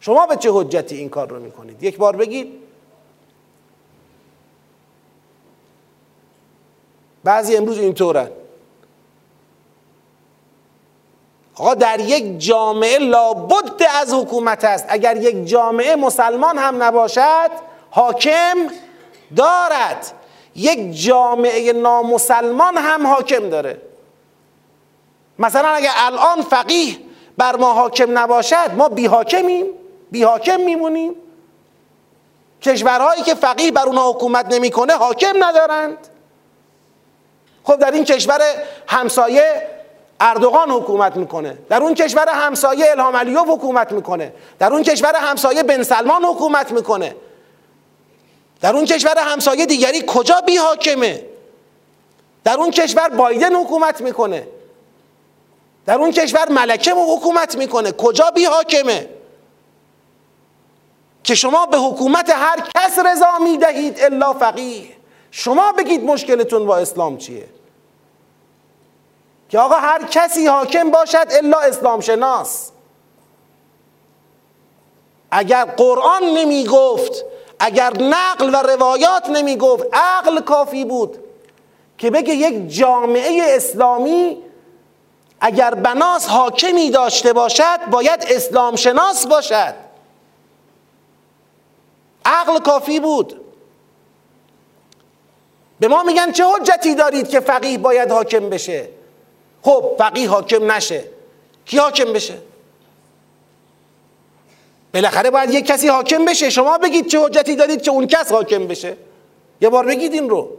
شما 0.00 0.26
به 0.26 0.36
چه 0.36 0.50
حجتی 0.52 0.96
این 0.96 1.08
کار 1.08 1.28
رو 1.28 1.40
می 1.40 1.52
کنید 1.52 1.82
یک 1.82 1.96
بار 1.96 2.16
بگید. 2.16 2.61
بعضی 7.24 7.56
امروز 7.56 7.78
اینطورن. 7.78 8.30
آقا 11.54 11.74
در 11.74 12.00
یک 12.00 12.38
جامعه 12.38 12.98
لابد 12.98 13.82
از 14.00 14.14
حکومت 14.14 14.64
است. 14.64 14.86
اگر 14.88 15.16
یک 15.16 15.46
جامعه 15.46 15.96
مسلمان 15.96 16.58
هم 16.58 16.82
نباشد 16.82 17.50
حاکم 17.90 18.56
دارد. 19.36 20.12
یک 20.56 21.02
جامعه 21.04 21.72
نامسلمان 21.72 22.76
هم 22.76 23.06
حاکم 23.06 23.48
داره. 23.50 23.80
مثلا 25.38 25.68
اگر 25.68 25.92
الان 25.96 26.42
فقیه 26.42 26.96
بر 27.38 27.56
ما 27.56 27.72
حاکم 27.72 28.18
نباشد 28.18 28.70
ما 28.76 28.88
بی 28.88 29.06
حاکمیم 29.06 29.66
بی 30.10 30.22
حاکم 30.22 30.60
میمونیم. 30.60 31.14
کشورهایی 32.62 33.22
که 33.22 33.34
فقیه 33.34 33.72
بر 33.72 33.86
اونها 33.86 34.10
حکومت 34.10 34.46
نمی‌کنه 34.46 34.92
حاکم 34.92 35.44
ندارند. 35.44 36.08
خب 37.64 37.76
در 37.76 37.90
این 37.90 38.04
کشور 38.04 38.40
همسایه 38.86 39.68
اردوغان 40.20 40.70
حکومت 40.70 41.16
می‌کنه. 41.16 41.58
در 41.68 41.82
اون 41.82 41.94
کشور 41.94 42.28
همسایه 42.28 42.90
الهام 42.90 43.16
علیوف 43.16 43.48
حکومت 43.48 43.92
می‌کنه. 43.92 44.32
در 44.58 44.72
اون 44.72 44.82
کشور 44.82 45.16
همسایه 45.16 45.62
بن 45.62 45.82
سلمان 45.82 46.24
حکومت 46.24 46.72
می‌کنه. 46.72 47.14
در 48.60 48.76
اون 48.76 48.84
کشور 48.84 49.18
همسایه 49.18 49.66
دیگری 49.66 50.04
کجا 50.06 50.40
بی 50.46 50.56
حاکمه؟ 50.56 51.24
در 52.44 52.54
اون 52.54 52.70
کشور 52.70 53.08
بایدن 53.08 53.54
حکومت 53.54 54.00
می‌کنه. 54.00 54.46
در 55.86 55.98
اون 55.98 56.10
کشور 56.10 56.48
ملکه 56.48 56.94
حکومت 56.94 57.56
می‌کنه. 57.56 57.92
کجا 57.92 58.30
بی 58.34 58.44
حاکمه؟ 58.44 59.08
که 61.24 61.34
شما 61.34 61.66
به 61.66 61.78
حکومت 61.78 62.30
هر 62.30 62.62
کس 62.74 62.98
رضا 62.98 63.38
می‌دهید 63.38 64.00
الا 64.00 64.32
فقیه. 64.32 65.01
شما 65.34 65.72
بگید 65.72 66.04
مشکلتون 66.04 66.66
با 66.66 66.76
اسلام 66.76 67.16
چیه؟ 67.16 67.48
که 69.48 69.58
آقا 69.58 69.74
هر 69.74 70.02
کسی 70.04 70.46
حاکم 70.46 70.90
باشد 70.90 71.26
الا 71.30 71.58
اسلام 71.58 72.00
شناس. 72.00 72.70
اگر 75.30 75.64
قرآن 75.64 76.22
نمی 76.22 76.66
گفت 76.66 77.24
اگر 77.58 77.92
نقل 78.02 78.54
و 78.54 78.56
روایات 78.56 79.30
نمی 79.30 79.56
گفت 79.56 79.86
عقل 79.92 80.40
کافی 80.40 80.84
بود 80.84 81.18
که 81.98 82.10
بگه 82.10 82.34
یک 82.34 82.68
جامعه 82.68 83.42
اسلامی 83.56 84.42
اگر 85.40 85.74
بناس 85.74 86.28
حاکمی 86.28 86.90
داشته 86.90 87.32
باشد 87.32 87.86
باید 87.90 88.26
اسلام 88.28 88.76
شناس 88.76 89.26
باشد. 89.26 89.74
عقل 92.24 92.58
کافی 92.58 93.00
بود. 93.00 93.41
به 95.82 95.88
ما 95.88 96.02
میگن 96.02 96.32
چه 96.32 96.44
حجتی 96.44 96.94
دارید 96.94 97.28
که 97.28 97.40
فقیه 97.40 97.78
باید 97.78 98.10
حاکم 98.10 98.48
بشه؟ 98.48 98.88
خب 99.62 99.84
فقیه 99.98 100.28
حاکم 100.30 100.72
نشه. 100.72 101.04
کی 101.64 101.78
حاکم 101.78 102.12
بشه؟ 102.12 102.34
بالاخره 104.94 105.30
باید 105.30 105.50
یک 105.50 105.66
کسی 105.66 105.88
حاکم 105.88 106.24
بشه. 106.24 106.50
شما 106.50 106.78
بگید 106.78 107.06
چه 107.06 107.20
حجتی 107.20 107.56
دارید 107.56 107.82
که 107.82 107.90
اون 107.90 108.06
کس 108.06 108.32
حاکم 108.32 108.66
بشه. 108.66 108.96
یه 109.60 109.68
بار 109.68 109.86
بگید 109.86 110.12
این 110.12 110.30
رو. 110.30 110.50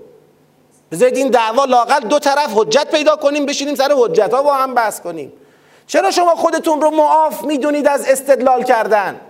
بذارید 0.92 1.18
این 1.18 1.30
دعوا 1.30 1.66
لاقل 1.66 2.00
دو 2.00 2.20
طرف 2.20 2.52
حجت 2.56 2.92
پیدا 2.92 3.16
کنیم 3.16 3.46
بشینیم 3.46 3.76
سر 3.76 3.94
حجت 3.98 4.34
ها 4.34 4.44
با 4.44 4.54
هم 4.54 4.74
بحث 4.74 5.02
کنیم. 5.02 5.34
چرا 5.88 6.12
شما 6.12 6.36
خودتون 6.36 6.82
رو 6.82 6.90
معاف 6.90 7.44
می‌دونید 7.44 7.88
از 7.88 8.10
استدلال 8.10 8.64
کردن؟ 8.64 9.22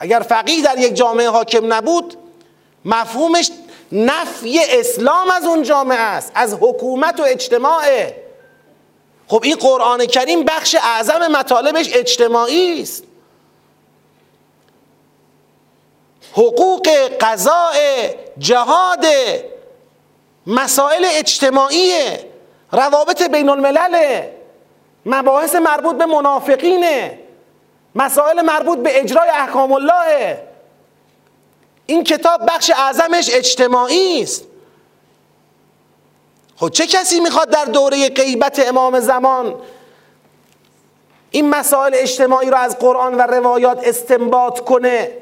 اگر 0.00 0.20
فقیه 0.20 0.62
در 0.62 0.78
یک 0.78 0.94
جامعه 0.94 1.28
حاکم 1.28 1.72
نبود 1.72 2.16
مفهومش 2.84 3.50
نفی 3.92 4.60
اسلام 4.70 5.30
از 5.30 5.44
اون 5.44 5.62
جامعه 5.62 5.98
است 5.98 6.32
از 6.34 6.56
حکومت 6.60 7.20
و 7.20 7.22
اجتماعه 7.22 8.16
خب 9.28 9.40
این 9.44 9.56
قرآن 9.56 10.06
کریم 10.06 10.44
بخش 10.44 10.74
اعظم 10.74 11.32
مطالبش 11.32 11.90
اجتماعی 11.94 12.82
است. 12.82 13.04
حقوق 16.32 16.88
قضاء 17.20 17.74
جهاد 18.38 19.04
مسائل 20.46 21.04
اجتماعی 21.04 21.92
روابط 22.72 23.22
بین 23.22 23.48
الملل 23.48 24.22
مباحث 25.06 25.54
مربوط 25.54 25.96
به 25.96 26.06
منافقینه 26.06 27.18
مسائل 27.94 28.42
مربوط 28.42 28.78
به 28.78 29.00
اجرای 29.00 29.28
احکام 29.28 29.72
الله 29.72 30.38
این 31.86 32.04
کتاب 32.04 32.40
بخش 32.48 32.70
اعظمش 32.70 33.30
اجتماعی 33.32 34.22
است. 34.22 34.44
خب 36.56 36.68
چه 36.68 36.86
کسی 36.86 37.20
می‌خواد 37.20 37.50
در 37.50 37.64
دوره 37.64 38.08
غیبت 38.08 38.68
امام 38.68 39.00
زمان 39.00 39.54
این 41.30 41.50
مسائل 41.50 41.92
اجتماعی 41.94 42.50
رو 42.50 42.56
از 42.56 42.78
قرآن 42.78 43.14
و 43.14 43.20
روایات 43.20 43.80
استنباط 43.84 44.60
کنه 44.60 45.12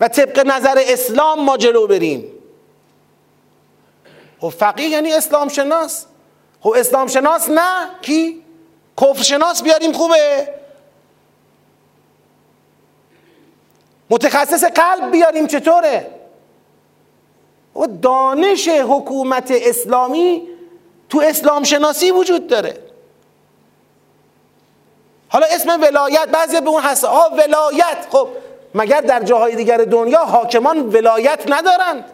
و 0.00 0.08
طبق 0.08 0.46
نظر 0.46 0.82
اسلام 0.86 1.44
ما 1.44 1.56
جلو 1.56 1.86
بریم؟ 1.86 2.24
خب 4.40 4.48
فقیه 4.48 4.88
یعنی 4.88 5.12
اسلام 5.12 5.48
شناس 5.48 6.06
خب 6.60 6.74
اسلام 6.76 7.08
شناس 7.08 7.48
نه؟ 7.48 7.90
کی؟ 8.02 8.42
کفر 9.00 9.22
شناس 9.22 9.62
بیاریم 9.62 9.92
خوبه. 9.92 10.48
متخصص 14.12 14.64
قلب 14.64 15.10
بیاریم 15.10 15.46
چطوره؟ 15.46 16.06
و 17.76 17.86
دانش 18.02 18.68
حکومت 18.68 19.50
اسلامی 19.50 20.42
تو 21.08 21.20
اسلام 21.20 21.62
شناسی 21.62 22.10
وجود 22.10 22.46
داره. 22.46 22.78
حالا 25.28 25.46
اسم 25.50 25.80
ولایت 25.80 26.28
بعضی 26.32 26.60
به 26.60 26.68
اون 26.68 26.82
هست 26.82 27.04
ها 27.04 27.30
ولایت. 27.32 28.06
خب 28.10 28.28
مگر 28.74 29.00
در 29.00 29.22
جاهای 29.22 29.56
دیگر 29.56 29.76
دنیا 29.76 30.24
حاکمان 30.24 30.88
ولایت 30.88 31.40
ندارند؟ 31.48 32.04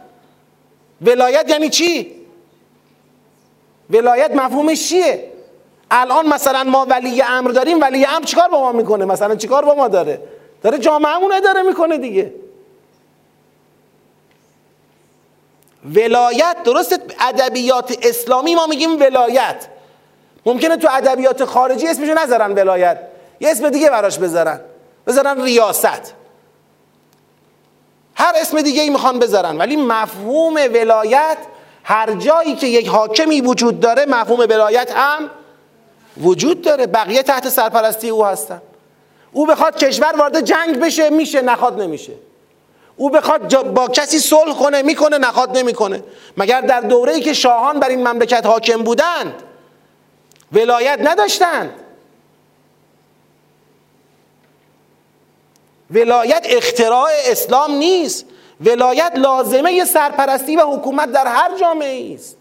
ولایت 1.01 1.51
یعنی 1.51 1.69
چی؟ 1.69 2.17
ولایت 3.91 4.31
مفهومش 4.31 4.89
چیه؟ 4.89 5.33
الان 5.91 6.27
مثلا 6.27 6.65
ما 6.65 6.87
ولی 6.91 7.23
امر 7.23 7.51
داریم 7.51 7.81
ولی 7.81 8.05
امر 8.05 8.25
چیکار 8.25 8.49
با 8.49 8.61
ما 8.61 8.73
می‌کنه؟ 8.73 9.05
مثلا 9.05 9.37
چیکار 9.37 9.65
با 9.65 9.75
ما 9.75 9.89
داره؟ 9.89 10.21
داره 10.63 10.79
جامعهمون 10.79 11.33
اداره 11.33 11.63
می‌کنه 11.63 11.99
دیگه. 11.99 12.33
ولایت 15.95 16.57
درست 16.65 17.01
ادبیات 17.21 17.99
اسلامی 18.03 18.55
ما 18.55 18.67
میگیم 18.67 19.01
ولایت. 19.01 19.67
ممکنه 20.47 20.77
تو 20.77 20.89
ادبیات 20.91 21.45
خارجی 21.45 21.89
اسمشو 21.89 22.15
نذارن 22.15 22.53
ولایت. 22.53 22.99
یه 23.41 23.51
اسم 23.51 23.71
دیگه 23.71 23.91
براش 23.91 24.19
بذارن. 24.19 24.61
بذارن 25.07 25.43
ریاست. 25.43 26.15
هر 28.15 28.33
اسم 28.37 28.63
دیگه 28.63 28.83
ای 28.83 28.91
می‌خوان 28.91 29.19
بذارن. 29.19 29.59
ولی 29.59 29.77
مفهوم 29.77 30.55
ولایت 30.55 31.39
هر 31.85 32.13
جایی 32.13 32.55
که 32.57 32.67
یک 32.67 32.89
حاکمی 32.89 33.41
وجود 33.41 33.81
داره 33.81 34.07
مفهوم 34.07 34.41
ولایت 34.41 34.93
هم 34.93 35.31
وجود 36.21 36.63
داره. 36.63 36.87
بقیه 36.87 37.23
تحت 37.23 37.49
سرپرستی 37.49 38.09
او 38.09 38.25
هستن. 38.25 38.63
او 39.33 39.47
بخواد 39.47 39.77
کشور 39.77 40.15
وارد 40.17 40.41
جنگ 40.41 40.81
بشه 40.81 41.11
میشه 41.11 41.43
نخواد 41.43 41.81
نمیشه. 41.81 42.13
او 42.97 43.11
بخواد 43.11 43.73
با 43.73 43.89
کسی 43.89 44.19
صلح 44.19 44.55
کنه 44.59 44.83
می‌کنه 44.83 45.19
نخواد 45.19 45.59
نمی‌کنه. 45.59 46.03
مگر 46.37 46.61
در 46.61 46.81
دوره‌ای 46.81 47.21
که 47.21 47.33
شاهان 47.33 47.81
بر 47.81 47.89
این 47.89 48.09
مملکت 48.09 48.47
حاکم 48.47 48.83
بودند 48.83 49.35
ولایت 50.53 50.99
نداشتند؟ 51.03 51.71
ولایت 55.91 56.47
اختراع 56.51 57.11
اسلام 57.27 57.73
نیست. 57.73 58.25
ولایت 58.61 59.13
لازمه 59.17 59.85
سرپرستی 59.85 60.57
و 60.57 60.61
حکومت 60.61 61.13
در 61.13 61.27
هر 61.27 61.59
جامعه 61.59 62.15
است. 62.15 62.37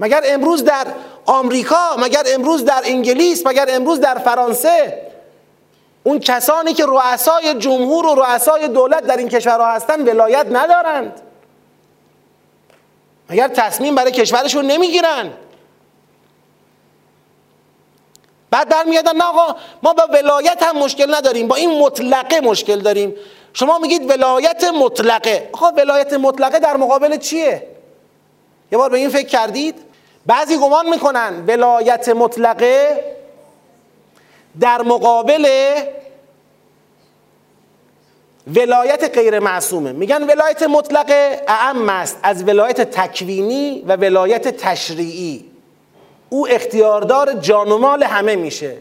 مگر 0.00 0.22
امروز 0.24 0.64
در 0.64 0.86
آمریکا 1.26 1.96
مگر 1.98 2.22
امروز 2.26 2.64
در 2.64 2.82
انگلیس 2.84 3.46
مگر 3.46 3.66
امروز 3.68 4.00
در 4.00 4.18
فرانسه 4.18 5.02
اون 6.06 6.18
کسانی 6.18 6.74
که 6.74 6.86
رؤسای 6.86 7.54
جمهور 7.54 8.06
و 8.06 8.14
رؤسای 8.14 8.68
دولت 8.68 9.06
در 9.06 9.16
این 9.16 9.28
کشورها 9.28 9.72
هستند 9.72 10.08
ولایت 10.08 10.46
ندارند. 10.50 11.20
مگر 13.30 13.48
تصمیم 13.48 13.94
برای 13.94 14.12
کشورشون 14.12 14.64
نمی‌گیرن؟ 14.66 15.30
بعد 18.50 18.68
برمیادن 18.68 19.16
نه 19.16 19.24
آقا 19.24 19.56
ما 19.82 19.92
با 19.92 20.06
ولایت 20.12 20.62
هم 20.62 20.78
مشکل 20.78 21.14
نداریم 21.14 21.48
با 21.48 21.56
این 21.56 21.80
مطلقه 21.80 22.40
مشکل 22.40 22.80
داریم. 22.80 23.14
شما 23.52 23.78
میگید 23.78 24.10
ولایت 24.10 24.64
مطلقه. 24.64 25.48
آقا 25.52 25.70
ولایت 25.70 26.12
مطلقه 26.12 26.58
در 26.58 26.76
مقابل 26.76 27.16
چیه؟ 27.16 27.66
یه 28.72 28.78
بار 28.78 28.90
به 28.90 28.98
این 28.98 29.08
فکر 29.08 29.28
کردید؟ 29.28 29.74
بعضی 30.26 30.56
گمان 30.56 30.88
می‌کنن 30.88 31.44
ولایت 31.46 32.08
مطلقه 32.08 33.04
در 34.60 34.82
مقابل 34.82 35.48
ولایت 38.54 39.14
غیر 39.14 39.38
معصومه. 39.38 39.92
میگن 39.92 40.22
ولایت 40.22 40.62
مطلقه 40.62 41.42
اعم 41.48 41.88
است. 41.88 42.18
از 42.22 42.48
ولایت 42.48 42.80
تکوینی 42.80 43.84
و 43.88 43.96
ولایت 43.96 44.48
تشریعی. 44.48 45.50
او 46.28 46.48
اختیاردار 46.48 47.32
جان 47.32 47.72
و 47.72 47.78
مال 47.78 48.02
همه 48.02 48.36
میشه. 48.36 48.76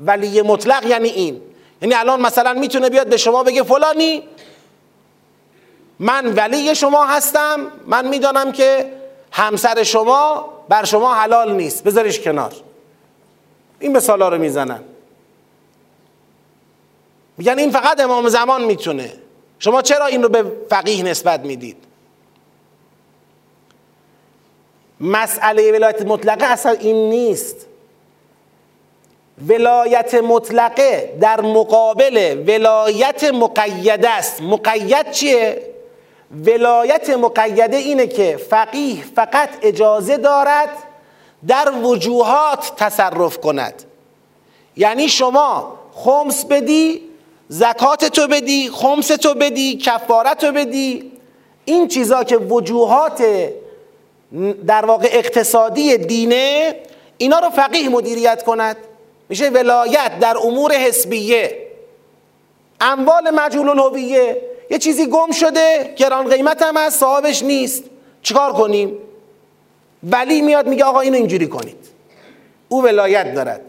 ولی 0.00 0.42
مطلق 0.42 0.86
یعنی 0.86 1.08
این. 1.08 1.40
یعنی 1.82 1.94
الان 1.94 2.20
مثلا 2.20 2.52
می‌تونه 2.52 2.88
بیاد 2.88 3.06
به 3.06 3.16
شما 3.16 3.42
بگه 3.42 3.62
فلانی 3.62 4.22
من 5.98 6.34
ولی 6.34 6.74
شما 6.74 7.06
هستم. 7.06 7.66
من 7.86 8.08
می‌دانم 8.08 8.52
که 8.52 8.92
همسر 9.32 9.82
شما 9.82 10.52
بر 10.68 10.84
شما 10.84 11.14
حلال 11.14 11.52
نیست. 11.52 11.84
بذارش 11.84 12.20
کنار. 12.20 12.52
این 13.82 13.96
مثالا 13.96 14.28
رو 14.28 14.38
می‌زنن. 14.38 14.80
میگن 17.38 17.58
این 17.58 17.70
فقط 17.70 18.00
امام 18.00 18.28
زمان 18.28 18.64
می‌تونه. 18.64 19.12
شما 19.58 19.82
چرا 19.82 20.06
این 20.06 20.22
رو 20.22 20.28
به 20.28 20.44
فقیه 20.70 21.02
نسبت 21.02 21.40
می‌دید؟ 21.40 21.76
مسئله 25.00 25.72
ولایت 25.72 26.02
مطلقه 26.02 26.44
اصلا 26.44 26.72
این 26.72 27.10
نیست. 27.10 27.66
ولایت 29.48 30.14
مطلقه 30.14 31.16
در 31.20 31.40
مقابل 31.40 32.44
ولایت 32.46 33.24
مقیده 33.24 34.10
است. 34.10 34.42
مقید 34.42 35.10
چیه؟ 35.10 35.62
ولایت 36.44 37.10
مقیده 37.10 37.76
اینه 37.76 38.06
که 38.06 38.36
فقیه 38.36 39.04
فقط 39.16 39.48
اجازه 39.62 40.16
دارد 40.16 40.68
در 41.46 41.72
وجوهات 41.82 42.72
تصرف 42.76 43.38
کند. 43.38 43.82
یعنی 44.76 45.08
شما 45.08 45.78
خمس 45.94 46.44
بدی 46.44 47.02
زکات 47.48 48.04
تو 48.04 48.28
بدی 48.28 48.70
خمس 48.70 49.06
تو 49.06 49.34
بدی 49.34 49.76
کفارت 49.76 50.38
تو 50.38 50.52
بدی. 50.52 51.12
این 51.64 51.88
چیزا 51.88 52.24
که 52.24 52.36
وجوهات 52.36 53.22
در 54.66 54.84
واقع 54.84 55.08
اقتصادی 55.12 55.96
دینه 55.96 56.76
اینا 57.18 57.38
رو 57.38 57.50
فقیه 57.50 57.88
مدیریت 57.88 58.42
کند. 58.42 58.76
میشه 59.28 59.48
ولایت 59.48 60.18
در 60.20 60.36
امور 60.38 60.72
حسبیه. 60.72 61.58
اموال 62.80 63.30
مجهول 63.30 63.68
الهویه. 63.68 64.42
یه 64.70 64.78
چیزی 64.78 65.06
گم 65.06 65.30
شده 65.30 65.94
گران 65.96 66.28
قیمت 66.28 66.62
هم 66.62 66.76
از 66.76 66.94
صاحبش 66.94 67.42
نیست. 67.42 67.84
چیکار 68.22 68.52
کنیم؟ 68.52 68.98
ولی 70.02 70.42
میاد 70.42 70.66
میگه 70.66 70.84
آقا 70.84 71.00
اینو 71.00 71.16
اینجوری 71.16 71.46
کنید. 71.46 71.76
او 72.68 72.82
ولایت 72.84 73.34
دارد. 73.34 73.60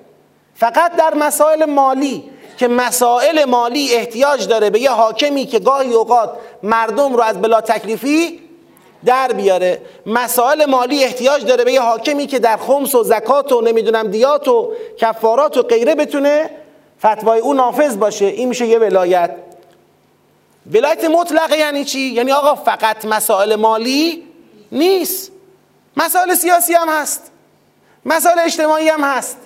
فقط 0.55 0.95
در 0.95 1.13
مسائل 1.13 1.65
مالی 1.65 2.23
که 2.57 2.67
مسائل 2.67 3.45
مالی 3.45 3.95
احتیاج 3.95 4.47
داره 4.47 4.69
به 4.69 4.79
یه 4.79 4.91
حاکمی 4.91 5.45
که 5.45 5.59
گاهی 5.59 5.93
اوقات 5.93 6.29
مردم 6.63 7.13
رو 7.13 7.21
از 7.21 7.41
بلا 7.41 7.61
تکلیفی 7.61 8.39
در 9.05 9.31
بیاره. 9.31 9.81
مسائل 10.05 10.65
مالی 10.65 11.03
احتیاج 11.03 11.45
داره 11.45 11.63
به 11.63 11.73
یه 11.73 11.81
حاکمی 11.81 12.27
که 12.27 12.39
در 12.39 12.57
خمس 12.57 12.95
و 12.95 13.03
زکات 13.03 13.51
و 13.51 13.61
نمی‌دونم 13.61 14.07
دیات 14.07 14.47
و 14.47 14.73
کفارات 14.97 15.57
و 15.57 15.61
غیره 15.61 15.95
بتونه 15.95 16.49
فتوای 16.99 17.39
او 17.39 17.53
نافذ 17.53 17.97
باشه. 17.97 18.25
این 18.25 18.49
میشه 18.49 18.67
یه 18.67 18.79
ولایت. 18.79 19.35
ولایت 20.73 21.05
مطلقه 21.05 21.57
یعنی 21.57 21.85
چی؟ 21.85 21.99
یعنی 21.99 22.31
آقا 22.31 22.55
فقط 22.55 23.05
مسائل 23.05 23.55
مالی 23.55 24.23
نیست. 24.71 25.32
مسائل 25.97 26.36
سیاسی 26.36 26.73
هم 26.73 26.89
هست. 26.89 27.32
مسائل 28.06 28.39
اجتماعی 28.39 28.89
هم 28.89 29.03
هست. 29.03 29.38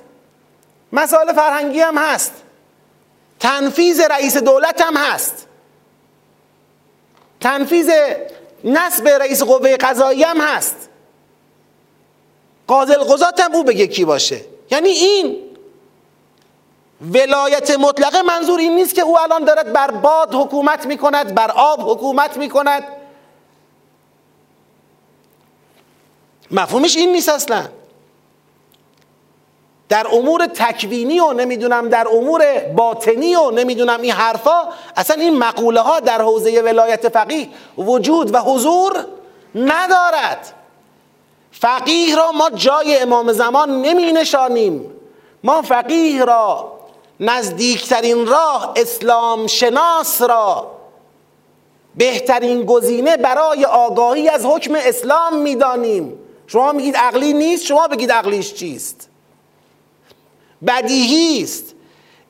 مسائل 0.91 1.33
فرهنگی 1.33 1.79
هم 1.79 1.97
هست. 1.97 2.33
تنفیز 3.39 3.99
رئیس 3.99 4.37
دولت 4.37 4.81
هم 4.81 4.97
هست. 4.97 5.47
تنفیز 7.39 7.89
نصب 8.63 9.07
رئیس 9.07 9.43
قوه 9.43 9.77
قضایی 9.77 10.23
هم 10.23 10.41
هست. 10.41 10.89
قاضل 12.67 13.03
قضات 13.03 13.39
هم 13.39 13.55
او 13.55 13.63
بگه 13.63 13.87
کی 13.87 14.05
باشه. 14.05 14.41
یعنی 14.71 14.89
این 14.89 15.43
ولایت 17.13 17.71
مطلقه 17.71 18.21
منظور 18.21 18.59
این 18.59 18.75
نیست 18.75 18.95
که 18.95 19.01
او 19.01 19.19
الان 19.19 19.43
دارد 19.43 19.73
بر 19.73 19.91
باد 19.91 20.35
حکومت 20.35 20.85
می‌کند 20.85 21.35
بر 21.35 21.51
آب 21.51 21.91
حکومت 21.91 22.37
می‌کند. 22.37 22.83
مفهومش 26.51 26.97
این 26.97 27.11
نیست 27.11 27.29
اصلا. 27.29 27.63
در 29.89 30.07
امور 30.11 30.45
تکوینی 30.45 31.19
و 31.19 31.33
نمی‌دونم 31.33 31.89
در 31.89 32.07
امور 32.07 32.59
باطنی 32.59 33.35
و 33.35 33.51
نمی‌دونم 33.51 34.01
این 34.01 34.11
حرفا 34.11 34.61
اصلا 34.95 35.21
این 35.21 35.37
مقوله 35.37 35.79
ها 35.79 35.99
در 35.99 36.21
حوزه 36.21 36.61
ولایت 36.61 37.09
فقیه 37.09 37.49
وجود 37.77 38.33
و 38.35 38.37
حضور 38.37 39.05
ندارد. 39.55 40.53
فقیه 41.51 42.15
را 42.15 42.31
ما 42.31 42.49
جای 42.49 42.99
امام 42.99 43.31
زمان 43.31 43.81
نمی 43.81 44.11
نشانیم 44.11 44.93
ما 45.43 45.61
فقیه 45.61 46.25
را 46.25 46.73
نزدیکترین 47.19 48.27
راه 48.27 48.73
اسلام 48.75 49.47
شناس 49.47 50.21
را 50.21 50.71
بهترین 51.95 52.65
گزینه 52.65 53.17
برای 53.17 53.65
آگاهی 53.65 54.29
از 54.29 54.45
حکم 54.45 54.75
اسلام 54.75 55.37
می‌دانیم. 55.37 56.19
شما 56.47 56.71
میگید 56.71 56.97
عقلی 56.97 57.33
نیست 57.33 57.65
شما 57.65 57.87
بگید 57.87 58.11
عقلیش 58.11 58.53
چیست؟ 58.53 59.09
بدیهی 60.67 61.43
است. 61.43 61.75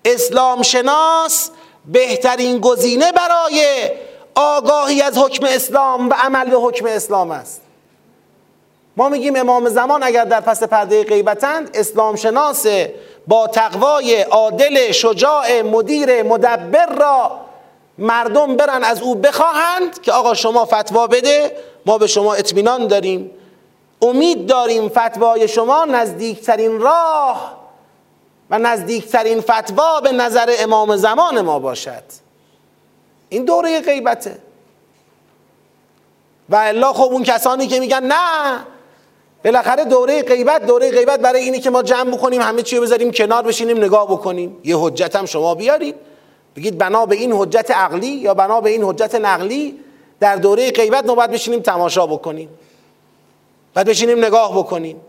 اسلام 0.06 0.62
شناس 0.62 1.50
بهترین 1.86 2.60
گزینه 2.60 3.12
برای 3.12 3.92
آگاهی 4.36 5.02
از 5.02 5.18
حکم 5.18 5.46
اسلام 5.46 6.10
و 6.10 6.14
عمل 6.14 6.50
به 6.50 6.58
حکم 6.58 6.86
اسلام 6.86 7.32
است. 7.32 7.62
ما 8.98 9.10
میگیم 9.10 9.36
امام 9.36 9.70
زمان 9.70 10.04
اگر 10.04 10.26
در 10.26 10.42
پس 10.42 10.64
پرده 10.64 11.04
غیبتند 11.04 11.70
اسلام 11.74 12.16
شناس 12.16 12.66
با 13.28 13.48
تقوای 13.48 14.22
عادل 14.22 14.92
شجاع 14.92 15.62
مدیر 15.62 16.24
مدبر 16.24 16.86
را 16.86 17.40
مردم 17.98 18.56
برن 18.56 18.84
از 18.84 19.02
او 19.02 19.16
بخواهند 19.16 20.02
که 20.02 20.12
آقا 20.12 20.34
شما 20.34 20.66
فتوا 20.66 21.08
بده 21.08 21.52
ما 21.86 21.98
به 21.98 22.08
شما 22.08 22.34
اطمینان 22.34 22.88
داریم. 22.88 23.32
امید 24.02 24.46
داریم 24.46 24.90
فتوای 24.90 25.48
شما 25.48 25.86
نزدیکترین 25.86 26.80
راه 26.80 27.58
و 28.50 28.60
نزدیکترین 28.60 29.42
فتوا 29.42 30.02
به 30.02 30.12
نظر 30.12 30.56
امام 30.60 30.96
زمان 30.96 31.42
ما 31.42 31.60
باشد. 31.60 32.04
این 33.30 33.46
دوره 33.46 33.80
غیبته. 33.80 34.40
و 36.50 36.56
الا 36.56 36.94
خب 36.94 37.12
اون 37.12 37.24
کسانی 37.24 37.68
که 37.68 37.80
میگن 37.80 38.04
نه 38.04 38.60
بالاخره 39.46 39.86
دوره 39.86 40.24
غیبت 40.24 40.66
دوره 40.66 40.92
غیبت 40.92 41.20
برای 41.20 41.42
اینه 41.42 41.60
که 41.60 41.70
ما 41.70 41.84
جمع 41.84 42.12
بکنیم 42.12 42.42
همه 42.42 42.62
چی 42.62 42.78
رو 42.78 42.84
بذاریم 42.84 43.12
کنار 43.12 43.44
بشینیم 43.44 43.78
نگاه 43.78 44.12
بکنیم. 44.12 44.58
یه 44.64 44.78
حجت 44.80 45.16
هم 45.16 45.26
شما 45.26 45.56
بیارید. 45.56 45.96
بگید 46.56 46.78
بنا 46.78 47.06
به 47.06 47.16
این 47.16 47.34
حجت 47.34 47.72
عقلی 47.72 48.08
یا 48.08 48.34
بنا 48.34 48.62
به 48.62 48.70
این 48.70 48.84
حجت 48.84 49.16
نقلی 49.16 49.80
در 50.20 50.36
دوره 50.36 50.72
غیبت 50.72 51.06
نوبت 51.06 51.32
بشینیم 51.32 51.60
تماشا 51.60 52.08
بکنیم. 52.08 52.50
بعد 53.78 53.90
بشینیم 53.90 54.26
نگاه 54.26 54.58
بکنیم. 54.58 55.02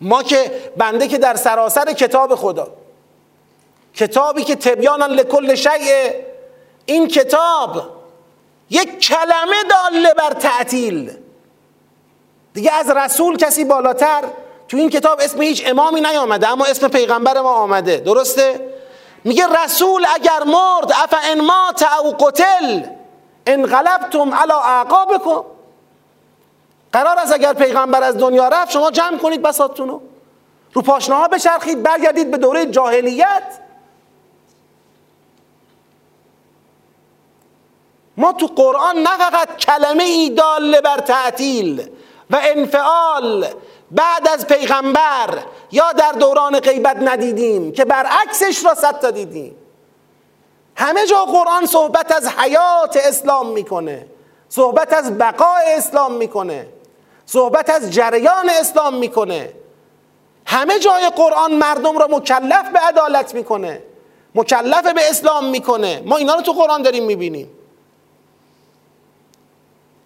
ما 0.00 0.22
که 0.22 0.70
بنده 0.76 1.08
که 1.08 1.18
در 1.18 1.36
سراسر 1.36 1.92
کتاب 1.92 2.34
خدا 2.34 2.68
کتابی 3.94 4.44
که 4.44 4.56
تبیانا 4.56 5.06
لکل 5.06 5.54
شیء 5.54 6.10
این 6.86 7.08
کتاب 7.08 7.82
یک 8.70 8.98
کلمه 8.98 9.56
داله 9.70 10.14
بر 10.14 10.30
تعطیل. 10.30 11.16
دیگه 12.54 12.72
از 12.72 12.90
رسول 12.90 13.36
کسی 13.36 13.64
بالاتر 13.64 14.24
تو 14.68 14.76
این 14.76 14.90
کتاب 14.90 15.20
اسم 15.20 15.42
هیچ 15.42 15.62
امامی 15.66 16.00
نیامده 16.00 16.48
اما 16.48 16.64
اسم 16.64 16.88
پیغمبر 16.88 17.40
ما 17.40 17.52
آمده. 17.52 17.96
درسته؟ 17.96 18.70
میگه 19.24 19.44
رسول 19.64 20.06
اگر 20.14 20.42
مرد 20.46 20.92
اف 20.92 21.14
ان 21.24 21.40
مات 21.40 21.82
او 21.82 22.10
قتل 22.10 22.80
انقلبتم 23.46 24.34
علی 24.34 24.52
اعقابکم. 24.52 25.57
قرار 26.92 27.18
است 27.18 27.32
اگر 27.32 27.52
پیغمبر 27.52 28.02
از 28.02 28.18
دنیا 28.18 28.48
رفت 28.48 28.70
شما 28.70 28.90
جمع 28.90 29.18
کنید 29.18 29.42
بساتونو. 29.42 29.92
رو 29.92 30.02
رو 30.72 30.82
پاشناها 30.82 31.28
بچرخید 31.28 31.82
برگردید 31.82 32.30
به 32.30 32.36
دوره 32.36 32.66
جاهلیت. 32.66 33.58
ما 38.16 38.32
تو 38.32 38.46
قرآن 38.46 38.98
نه 38.98 39.18
فقط 39.18 39.56
کلمه 39.56 40.04
ای 40.04 40.30
داله 40.30 40.80
بر 40.80 40.96
تعطیل 40.96 41.90
و 42.30 42.40
انفعال 42.42 43.46
بعد 43.90 44.28
از 44.28 44.46
پیغمبر 44.46 45.38
یا 45.72 45.92
در 45.92 46.12
دوران 46.12 46.60
غیبت 46.60 46.96
ندیدیم 46.96 47.72
که 47.72 47.84
برعکسش 47.84 48.64
را 48.64 48.74
صد 48.74 49.10
دیدیم. 49.10 49.56
همه 50.76 51.06
جا 51.06 51.24
قرآن 51.24 51.66
صحبت 51.66 52.12
از 52.12 52.28
حیات 52.28 52.96
اسلام 52.96 53.46
می‌کنه 53.46 54.06
صحبت 54.48 54.92
از 54.92 55.18
بقای 55.18 55.74
اسلام 55.76 56.12
می‌کنه. 56.12 56.66
صحبت 57.28 57.70
از 57.70 57.90
جریان 57.90 58.48
اسلام 58.48 58.94
می‌کنه. 58.94 59.52
همه 60.46 60.78
جای 60.78 61.10
قرآن 61.16 61.54
مردم 61.54 61.98
را 61.98 62.06
مکلف 62.10 62.70
به 62.72 62.78
عدالت 62.78 63.34
می‌کنه. 63.34 63.82
مکلف 64.34 64.92
به 64.92 65.10
اسلام 65.10 65.44
می‌کنه. 65.44 66.02
ما 66.04 66.16
اینا 66.16 66.34
رو 66.34 66.42
تو 66.42 66.52
قرآن 66.52 66.82
داریم 66.82 67.04
می‌بینیم. 67.04 67.50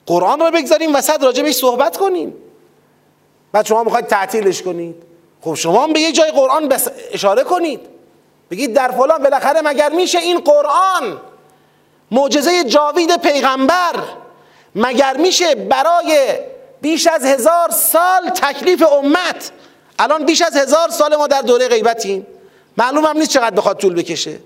قرآن 0.07 0.41
رو 0.41 0.51
بگذاریم 0.51 0.95
وسط 0.95 1.23
راجع 1.23 1.43
بهش 1.43 1.55
صحبت 1.55 1.97
کنیم. 1.97 2.35
بعد 3.53 3.67
شما 3.67 3.85
می‌خواید 3.85 4.07
تعطیلش 4.07 4.63
کنید. 4.63 5.03
خب 5.41 5.55
شما 5.55 5.87
به 5.87 6.01
یه 6.01 6.13
جای 6.13 6.31
قرآن 6.31 6.73
اشاره 7.13 7.45
کنید. 7.45 7.81
بگید 8.51 8.75
در 8.75 8.89
فلان 8.89 9.23
بالاخره 9.23 9.61
مگر 9.61 9.93
میشه 9.93 10.19
این 10.19 10.39
قرآن 10.39 11.21
معجزه 12.11 12.65
جاوید 12.65 13.17
پیغمبر 13.17 13.95
مگر 14.75 15.17
میشه 15.17 15.55
برای 15.55 16.39
بیش 16.83 17.07
از 17.07 17.25
هزار 17.25 17.71
سال 17.71 18.29
تکلیف 18.29 18.83
امت. 18.93 19.53
الان 19.99 20.25
بیش 20.25 20.43
از 20.43 20.57
هزار 20.57 20.89
سال 20.89 21.17
ما 21.17 21.27
در 21.27 21.43
دوره 21.43 21.69
غیبتیم. 21.69 22.27
معلوم 22.77 23.05
هم 23.05 23.19
نیست 23.19 23.31
چقدر 23.31 23.57
بخواد 23.57 23.77
طول 23.77 23.95
بکشه. 23.95 24.39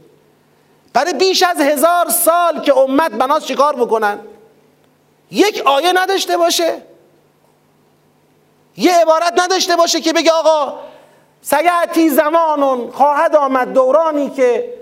برای 0.93 1.13
بیش 1.13 1.43
از 1.43 1.61
هزار 1.61 2.09
سال 2.09 2.61
که 2.61 2.79
امت 2.79 3.11
بناس 3.11 3.45
چیکار 3.45 3.77
بکنن؟ 3.77 4.19
یک 5.31 5.63
آیه 5.65 5.93
نداشته 5.93 6.37
باشه. 6.37 6.83
یه 8.77 8.93
عبارت 8.93 9.33
نداشته 9.41 9.77
باشه 9.77 10.01
که 10.01 10.13
بگه 10.13 10.31
آقا 10.31 10.79
سیعتی 11.43 12.09
زمان 12.09 12.91
خواهد 12.91 13.37
آمد 13.37 13.73
دورانی 13.73 14.31
که 14.31 14.75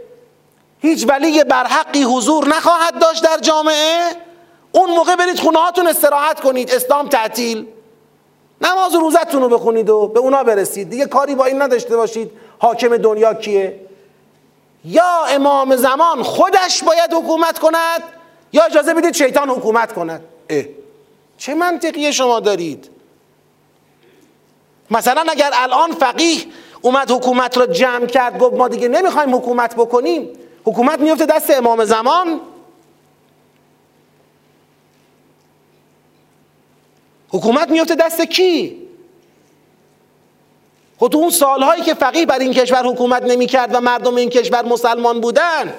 هیچ 0.80 1.08
ولی 1.08 1.44
برحقی 1.44 2.02
حضور 2.02 2.48
نخواهد 2.48 2.98
داشت 2.98 3.22
در 3.22 3.38
جامعه. 3.38 4.16
اون 4.74 4.90
موقع 4.90 5.16
برید 5.16 5.38
خونه 5.38 5.58
هاتون 5.58 5.86
استراحت 5.86 6.40
کنید 6.40 6.70
اسلام 6.70 7.08
تعطیل. 7.08 7.66
نماز 8.60 8.94
و 8.94 8.98
روزتون 8.98 9.42
رو 9.42 9.48
بخونید 9.48 9.90
و 9.90 10.08
به 10.08 10.20
اونا 10.20 10.44
برسید. 10.44 10.90
دیگه 10.90 11.06
کاری 11.06 11.34
با 11.34 11.44
این 11.44 11.62
نداشته 11.62 11.96
باشید 11.96 12.30
حاکم 12.58 12.96
دنیا 12.96 13.34
کیه؟ 13.34 13.80
یا 14.84 15.24
امام 15.28 15.76
زمان 15.76 16.22
خودش 16.22 16.82
باید 16.82 17.12
حکومت 17.12 17.58
کند 17.58 18.02
یا 18.52 18.64
اجازه 18.64 18.94
بدید 18.94 19.14
شیطان 19.14 19.50
حکومت 19.50 19.92
کند؟ 19.92 20.24
اه. 20.50 20.64
چه 21.38 21.54
منطقی 21.54 22.12
شما 22.12 22.40
دارید؟ 22.40 22.90
مثلا 24.90 25.24
اگر 25.28 25.50
الان 25.54 25.92
فقیه 25.92 26.38
اومد 26.82 27.10
حکومت 27.10 27.56
رو 27.56 27.66
جمع 27.66 28.06
کرد 28.06 28.38
گفت 28.38 28.54
ما 28.54 28.68
دیگه 28.68 28.88
نمی‌خوایم 28.88 29.34
حکومت 29.34 29.74
بکنیم. 29.74 30.28
حکومت 30.64 31.00
میفته 31.00 31.26
دست 31.26 31.50
امام 31.50 31.84
زمان. 31.84 32.40
حکومت 37.34 37.70
میفته 37.70 37.94
دست 37.94 38.22
کی؟ 38.22 38.82
خود 40.98 41.12
خب 41.12 41.18
اون 41.18 41.30
سالهایی 41.30 41.82
که 41.82 41.94
فقیه 41.94 42.26
بر 42.26 42.38
این 42.38 42.52
کشور 42.52 42.86
حکومت 42.86 43.22
نمی‌کرد 43.22 43.74
و 43.74 43.80
مردم 43.80 44.14
این 44.14 44.30
کشور 44.30 44.64
مسلمان 44.64 45.20
بودن 45.20 45.74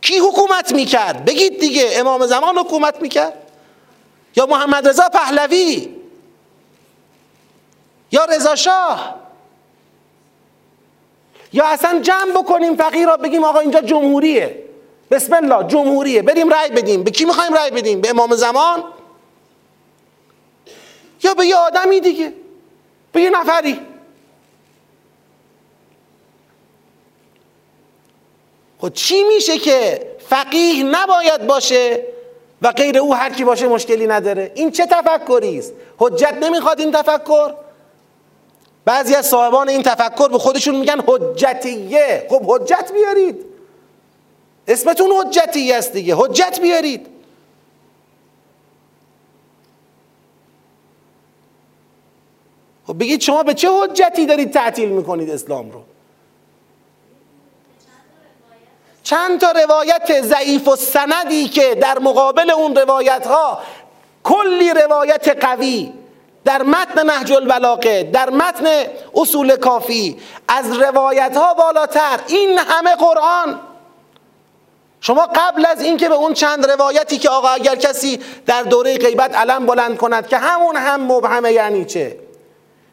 کی 0.00 0.18
حکومت 0.18 0.72
می‌کرد؟ 0.72 1.24
بگید 1.24 1.60
دیگه 1.60 1.90
امام 1.94 2.26
زمان 2.26 2.58
حکومت 2.58 3.02
می‌کرد؟ 3.02 3.32
یا 4.36 4.46
محمد 4.46 4.88
رضا 4.88 5.08
پهلوی؟ 5.08 5.88
یا 8.12 8.24
رضا 8.24 8.54
شاه؟ 8.54 9.14
یا 11.52 11.66
اصلا 11.66 12.00
جمع 12.00 12.32
بکنیم 12.32 12.76
فقیر 12.76 13.06
را 13.06 13.16
بگیم 13.16 13.44
آقا 13.44 13.58
اینجا 13.60 13.80
جمهوریه. 13.80 14.64
بسم 15.10 15.34
الله 15.34 15.68
جمهوریه. 15.68 16.22
بریم 16.22 16.48
رأی 16.48 16.70
بدیم. 16.70 17.02
به 17.02 17.10
کی 17.10 17.24
می‌خوایم 17.24 17.54
رأی 17.54 17.70
بدیم؟ 17.70 18.00
به 18.00 18.10
امام 18.10 18.34
زمان؟ 18.34 18.84
یا 21.22 21.34
به 21.34 21.46
یه 21.46 21.56
آدمی 21.56 22.00
دیگه. 22.00 22.32
به 23.12 23.20
یه 23.20 23.30
نفری. 23.30 23.80
خب 28.80 28.92
چی 28.92 29.24
میشه 29.24 29.58
که 29.58 30.06
فقیه 30.28 30.82
نباید 30.82 31.46
باشه 31.46 32.02
و 32.62 32.72
غیر 32.72 32.98
او 32.98 33.14
هر 33.14 33.32
کی 33.32 33.44
باشه 33.44 33.68
مشکلی 33.68 34.06
نداره؟ 34.06 34.52
این 34.54 34.70
چه 34.70 34.86
تفکری 34.86 35.58
است؟ 35.58 35.72
حجت 35.98 36.34
نمی‌خواد 36.40 36.80
این 36.80 36.92
تفکر؟ 36.92 37.54
بعضی 38.84 39.14
از 39.14 39.26
صاحبان 39.26 39.68
این 39.68 39.82
تفکر 39.82 40.28
به 40.28 40.38
خودشون 40.38 40.76
میگن 40.76 41.00
حجتیه. 41.06 42.26
خب 42.30 42.42
حجت 42.46 42.90
بیارید. 42.94 43.44
اسمتون 44.68 45.10
حجتیه 45.12 45.76
است 45.76 45.92
دیگه. 45.92 46.14
حجت 46.18 46.58
بیارید. 46.62 47.06
خب 52.90 52.98
بگید 52.98 53.20
شما 53.20 53.42
به 53.42 53.54
چه 53.54 53.68
حجتی 53.70 54.26
دارید 54.26 54.52
تعطیل 54.52 54.88
می‌کنید 54.88 55.30
اسلام 55.30 55.70
رو؟ 55.70 55.82
چند 59.02 59.40
تا 59.40 59.50
روایت 59.50 60.20
ضعیف 60.20 60.68
و 60.68 60.76
سندی 60.76 61.48
که 61.48 61.74
در 61.74 61.98
مقابل 61.98 62.50
اون 62.50 62.76
روایت 62.76 63.26
ها 63.26 63.58
کلی 64.24 64.70
روایت 64.70 65.44
قوی 65.44 65.92
در 66.44 66.62
متن 66.62 67.06
نهج 67.06 67.32
البلاغه 67.32 68.02
در 68.02 68.30
متن 68.30 68.66
اصول 69.14 69.56
کافی 69.56 70.20
از 70.48 70.76
روایت 70.76 71.36
ها 71.36 71.54
بالاتر. 71.54 72.20
این 72.26 72.58
همه 72.58 72.96
قرآن. 72.96 73.60
شما 75.00 75.26
قبل 75.34 75.66
از 75.66 75.82
اینکه 75.82 76.08
به 76.08 76.14
اون 76.14 76.34
چند 76.34 76.70
روایتی 76.70 77.18
که 77.18 77.28
آقا 77.28 77.48
اگر 77.48 77.76
کسی 77.76 78.20
در 78.46 78.62
دوره 78.62 78.98
غیبت 78.98 79.36
علم 79.36 79.66
بلند 79.66 79.96
کند 79.96 80.28
که 80.28 80.36
همون 80.36 80.76
هم 80.76 81.12
مبهمه 81.12 81.52
یعنی 81.52 81.84
چه؟ 81.84 82.29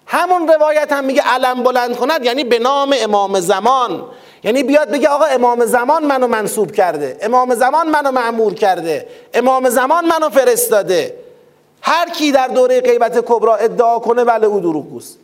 همون 0.07 0.47
روایت 0.47 0.91
هم 0.91 1.03
میگه 1.03 1.21
علم 1.21 1.63
بلند 1.63 1.97
کند 1.97 2.25
یعنی 2.25 2.43
به 2.43 2.59
نام 2.59 2.95
امام 3.01 3.39
زمان. 3.39 4.03
یعنی 4.43 4.63
بیاد 4.63 4.91
بگه 4.91 5.07
آقا 5.07 5.25
امام 5.25 5.65
زمان 5.65 6.05
منو 6.05 6.27
منصوب 6.27 6.71
کرده 6.71 7.17
امام 7.21 7.55
زمان 7.55 7.89
منو 7.89 8.11
معمور 8.11 8.53
کرده 8.53 9.07
امام 9.33 9.69
زمان 9.69 10.05
منو 10.05 10.29
فرستاده. 10.29 11.27
هر 11.81 12.09
کی 12.09 12.31
در 12.31 12.47
دوره 12.47 12.81
غیبت 12.81 13.25
کبرا 13.25 13.55
ادعا 13.55 13.99
کنه 13.99 14.23
بله 14.23 14.47
او 14.47 14.59
دروغگوست 14.59 15.17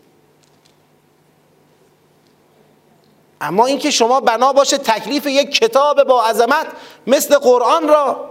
اما 3.42 3.66
اینکه 3.66 3.92
شما 3.92 4.20
بنا 4.20 4.54
باشه 4.54 4.78
تکلیف 4.78 5.26
یک 5.26 5.52
کتاب 5.52 6.04
با 6.04 6.24
عظمت 6.26 6.66
مثل 7.08 7.38
قرآن 7.38 7.88
را 7.88 8.30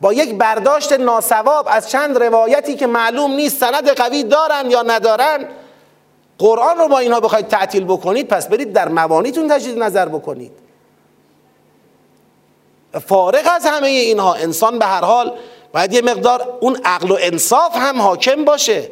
با 0.00 0.12
یک 0.12 0.34
برداشت 0.34 0.92
ناسواب 0.92 1.66
از 1.70 1.90
چند 1.90 2.22
روایتی 2.22 2.76
که 2.76 2.86
معلوم 2.86 3.32
نیست 3.32 3.60
سند 3.60 3.88
قوی 3.88 4.24
دارن 4.24 4.70
یا 4.70 4.82
ندارن 4.82 5.48
قرآن 6.38 6.78
رو 6.78 6.88
با 6.88 6.98
اینها 6.98 7.20
بخواید 7.20 7.48
تعطیل 7.48 7.84
بکنید 7.84 8.28
پس 8.28 8.48
برید 8.48 8.72
در 8.72 8.88
موانیتون 8.88 9.48
تجدید 9.48 9.82
نظر 9.82 10.08
بکنید. 10.08 10.52
فارغ 13.06 13.50
از 13.54 13.66
همه 13.66 13.88
اینها 13.88 14.34
انسان 14.34 14.78
به 14.78 14.86
هر 14.86 15.04
حال 15.04 15.32
باید 15.72 15.92
یه 15.92 16.02
مقدار 16.02 16.58
اون 16.60 16.80
عقل 16.84 17.10
و 17.10 17.16
انصاف 17.20 17.76
هم 17.76 18.00
حاکم 18.00 18.44
باشه. 18.44 18.88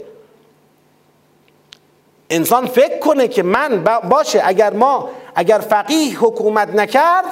انسان 2.31 2.67
فکر 2.67 2.99
کنه 2.99 3.29
که 3.29 3.43
من 3.43 3.85
باشه 4.09 4.43
اگر 4.45 4.73
ما 4.73 5.11
اگر 5.35 5.59
فقیه 5.59 6.19
حکومت 6.19 6.69
نکرد 6.69 7.25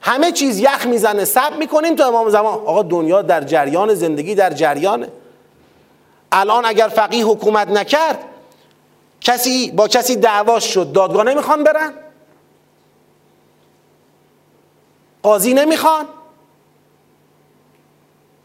همه 0.00 0.32
چیز 0.32 0.58
یخ 0.58 0.86
می‌زنه 0.86 1.24
سب 1.24 1.56
می‌کنیم 1.58 1.96
تو 1.96 2.06
امام 2.06 2.30
زمان. 2.30 2.54
آقا 2.54 2.82
دنیا 2.82 3.22
در 3.22 3.40
جریان 3.40 3.94
زندگی 3.94 4.34
در 4.34 4.52
جریانه. 4.52 5.08
الان 6.32 6.64
اگر 6.64 6.88
فقیه 6.88 7.24
حکومت 7.24 7.68
نکرد 7.68 8.18
کسی 9.20 9.70
با 9.70 9.88
کسی 9.88 10.16
دعواش 10.16 10.74
شد. 10.74 10.92
دادگاه 10.92 11.24
نمی‌خوان 11.24 11.64
برن. 11.64 11.92
قاضی 15.22 15.54
نمی‌خوان. 15.54 16.08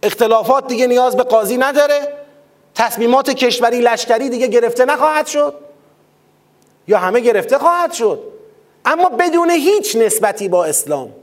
اختلافات 0.03 0.67
دیگه 0.67 0.87
نیاز 0.87 1.17
به 1.17 1.23
قاضی 1.23 1.57
نداره. 1.57 2.17
تصمیمات 2.75 3.29
کشوری 3.29 3.81
لشکری 3.81 4.29
دیگه 4.29 4.47
گرفته 4.47 4.85
نخواهد 4.85 5.27
شد. 5.27 5.55
یا 6.87 6.97
همه 6.97 7.19
گرفته 7.19 7.57
خواهد 7.57 7.91
شد. 7.91 8.23
اما 8.85 9.09
بدون 9.09 9.49
هیچ 9.49 9.95
نسبتی 9.95 10.49
با 10.49 10.65
اسلام. 10.65 11.13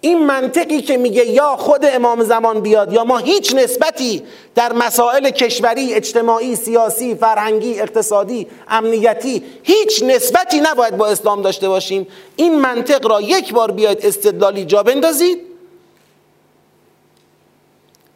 این 0.00 0.26
منطقی 0.26 0.82
که 0.82 0.96
میگه 0.96 1.26
یا 1.26 1.56
خود 1.56 1.84
امام 1.84 2.22
زمان 2.24 2.60
بیاد 2.60 2.92
یا 2.92 3.04
ما 3.04 3.18
هیچ 3.18 3.54
نسبتی 3.54 4.22
در 4.54 4.72
مسائل 4.72 5.30
کشوری، 5.30 5.94
اجتماعی، 5.94 6.56
سیاسی، 6.56 7.14
فرهنگی، 7.14 7.80
اقتصادی، 7.80 8.46
امنیتی 8.68 9.44
هیچ 9.62 10.02
نسبتی 10.02 10.60
نباید 10.60 10.96
با 10.96 11.06
اسلام 11.06 11.42
داشته 11.42 11.68
باشیم. 11.68 12.06
این 12.36 12.58
منطق 12.60 13.06
را 13.06 13.20
یک 13.20 13.52
بار 13.52 13.70
بیاید 13.70 14.06
استدلالی 14.06 14.64
جا 14.64 14.82
بندازید. 14.82 15.40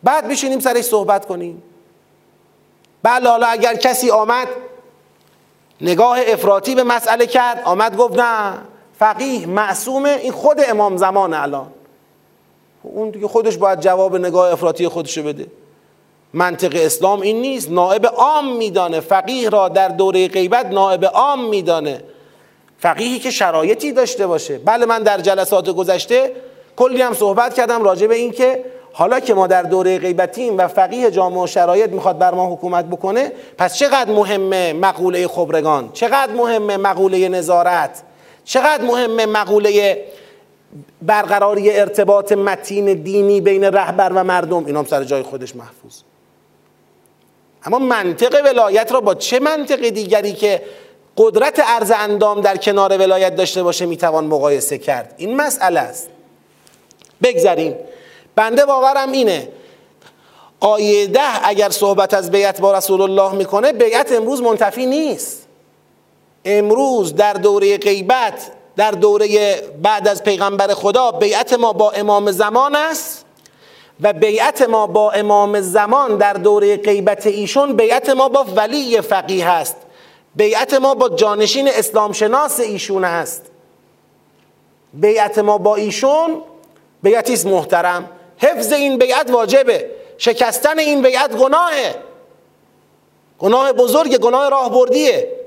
بعد 0.02 0.28
بشینیم 0.28 0.60
سرش 0.60 0.84
صحبت 0.84 1.26
کنیم. 1.26 1.62
بله 3.02 3.28
حالا 3.28 3.46
اگر 3.46 3.74
کسی 3.74 4.10
آمد 4.10 4.48
نگاه 5.80 6.18
افراطی 6.26 6.74
به 6.74 6.82
مسئله 6.82 7.26
کرد 7.26 7.62
آمد 7.64 7.96
گفت 7.96 8.18
نه. 8.18 8.52
فقیه 9.04 9.46
معصومه 9.46 10.18
این 10.22 10.32
خود 10.32 10.56
امام 10.68 10.96
زمان 10.96 11.34
الان. 11.34 11.66
اون 12.82 13.10
دیگه 13.10 13.28
خودش 13.28 13.56
باید 13.56 13.80
جواب 13.80 14.16
نگاه 14.16 14.52
افراطی 14.52 14.88
خودشو 14.88 15.22
بده. 15.22 15.46
منطق 16.32 16.72
اسلام 16.74 17.20
این 17.20 17.40
نیست 17.40 17.70
نائب 17.70 18.06
عام 18.06 18.56
میدانه. 18.56 19.00
فقیه 19.00 19.48
را 19.48 19.68
در 19.68 19.88
دوره 19.88 20.28
غیبت 20.28 20.66
نائب 20.66 21.04
عام 21.04 21.48
میدانه. 21.48 22.00
فقیهی 22.78 23.18
که 23.18 23.30
شرایطی 23.30 23.92
داشته 23.92 24.26
باشه. 24.26 24.58
بله 24.58 24.86
من 24.86 25.02
در 25.02 25.20
جلسات 25.20 25.70
گذشته 25.70 26.32
کلی 26.76 27.02
هم 27.02 27.14
صحبت 27.14 27.54
کردم 27.54 27.82
راجع 27.82 28.06
به 28.06 28.14
این 28.14 28.32
که 28.32 28.64
حالا 28.92 29.20
که 29.20 29.34
ما 29.34 29.46
در 29.46 29.62
دوره 29.62 29.98
غیبتیم 29.98 30.58
و 30.58 30.68
فقیه 30.68 31.10
جامعه 31.10 31.42
و 31.42 31.46
شرایط 31.46 31.90
می‌خواد 31.90 32.18
بر 32.18 32.34
ما 32.34 32.52
حکومت 32.52 32.84
بکنه 32.84 33.32
پس 33.58 33.76
چقدر 33.76 34.10
مهمه 34.12 34.72
مقوله 34.72 35.28
خبرگان؟ 35.28 35.90
چقدر 35.92 36.32
مهمه 36.32 36.76
مقوله 36.76 37.28
نظارت؟ 37.28 38.02
چقدر 38.44 38.82
مهمه 38.84 39.26
مقوله 39.26 40.04
برقراری 41.02 41.70
ارتباط 41.70 42.32
متین 42.32 42.94
دینی 42.94 43.40
بین 43.40 43.64
رهبر 43.64 44.12
و 44.14 44.24
مردم؟ 44.24 44.66
اینا 44.66 44.78
هم 44.78 44.84
سر 44.84 45.04
جای 45.04 45.22
خودش 45.22 45.56
محفوظ. 45.56 46.00
اما 47.64 47.78
منطق 47.78 48.44
ولایت 48.44 48.92
را 48.92 49.00
با 49.00 49.14
چه 49.14 49.38
منطق 49.38 49.88
دیگری 49.88 50.32
که 50.32 50.62
قدرت 51.16 51.60
عرض 51.60 51.92
اندام 51.96 52.40
در 52.40 52.56
کنار 52.56 52.98
ولایت 52.98 53.36
داشته 53.36 53.62
باشه 53.62 53.86
می‌توان 53.86 54.24
مقایسه 54.24 54.78
کرد؟ 54.78 55.14
این 55.16 55.36
مسئله 55.36 55.80
است. 55.80 56.08
بگذریم. 57.22 57.74
بنده 58.36 58.66
باورم 58.66 59.12
اینه 59.12 59.48
آیه 60.60 61.06
ده 61.06 61.48
اگر 61.48 61.70
صحبت 61.70 62.14
از 62.14 62.30
بیعت 62.30 62.60
با 62.60 62.78
رسول 62.78 63.00
الله 63.00 63.32
می‌کنه 63.32 63.72
بیعت 63.72 64.12
امروز 64.12 64.42
منتفی 64.42 64.86
نیست. 64.86 65.43
امروز 66.44 67.14
در 67.14 67.32
دوره 67.32 67.78
غیبت 67.78 68.50
در 68.76 68.90
دوره 68.90 69.56
بعد 69.82 70.08
از 70.08 70.24
پیغمبر 70.24 70.74
خدا 70.74 71.12
بیعت 71.12 71.52
ما 71.52 71.72
با 71.72 71.90
امام 71.90 72.30
زمان 72.30 72.76
است 72.76 73.24
و 74.00 74.12
بیعت 74.12 74.62
ما 74.62 74.86
با 74.86 75.10
امام 75.10 75.60
زمان 75.60 76.16
در 76.16 76.32
دوره 76.32 76.76
غیبت 76.76 77.26
ایشون 77.26 77.76
بیعت 77.76 78.10
ما 78.10 78.28
با 78.28 78.46
ولی 78.56 79.00
فقیه 79.00 79.46
است. 79.46 79.76
بیعت 80.36 80.74
ما 80.74 80.94
با 80.94 81.08
جانشین 81.08 81.68
اسلام 81.68 82.12
شناس 82.12 82.60
ایشون 82.60 83.04
است. 83.04 83.42
بیعت 84.94 85.38
ما 85.38 85.58
با 85.58 85.76
ایشون 85.76 86.42
بیعتی 87.02 87.48
محترم. 87.48 88.10
حفظ 88.38 88.72
این 88.72 88.98
بیعت 88.98 89.30
واجبه. 89.30 89.90
شکستن 90.18 90.78
این 90.78 91.02
بیعت 91.02 91.36
گناهه. 91.36 91.94
گناه 93.38 93.72
بزرگ 93.72 94.16
گناه 94.16 94.48
راهبردیه. 94.48 95.43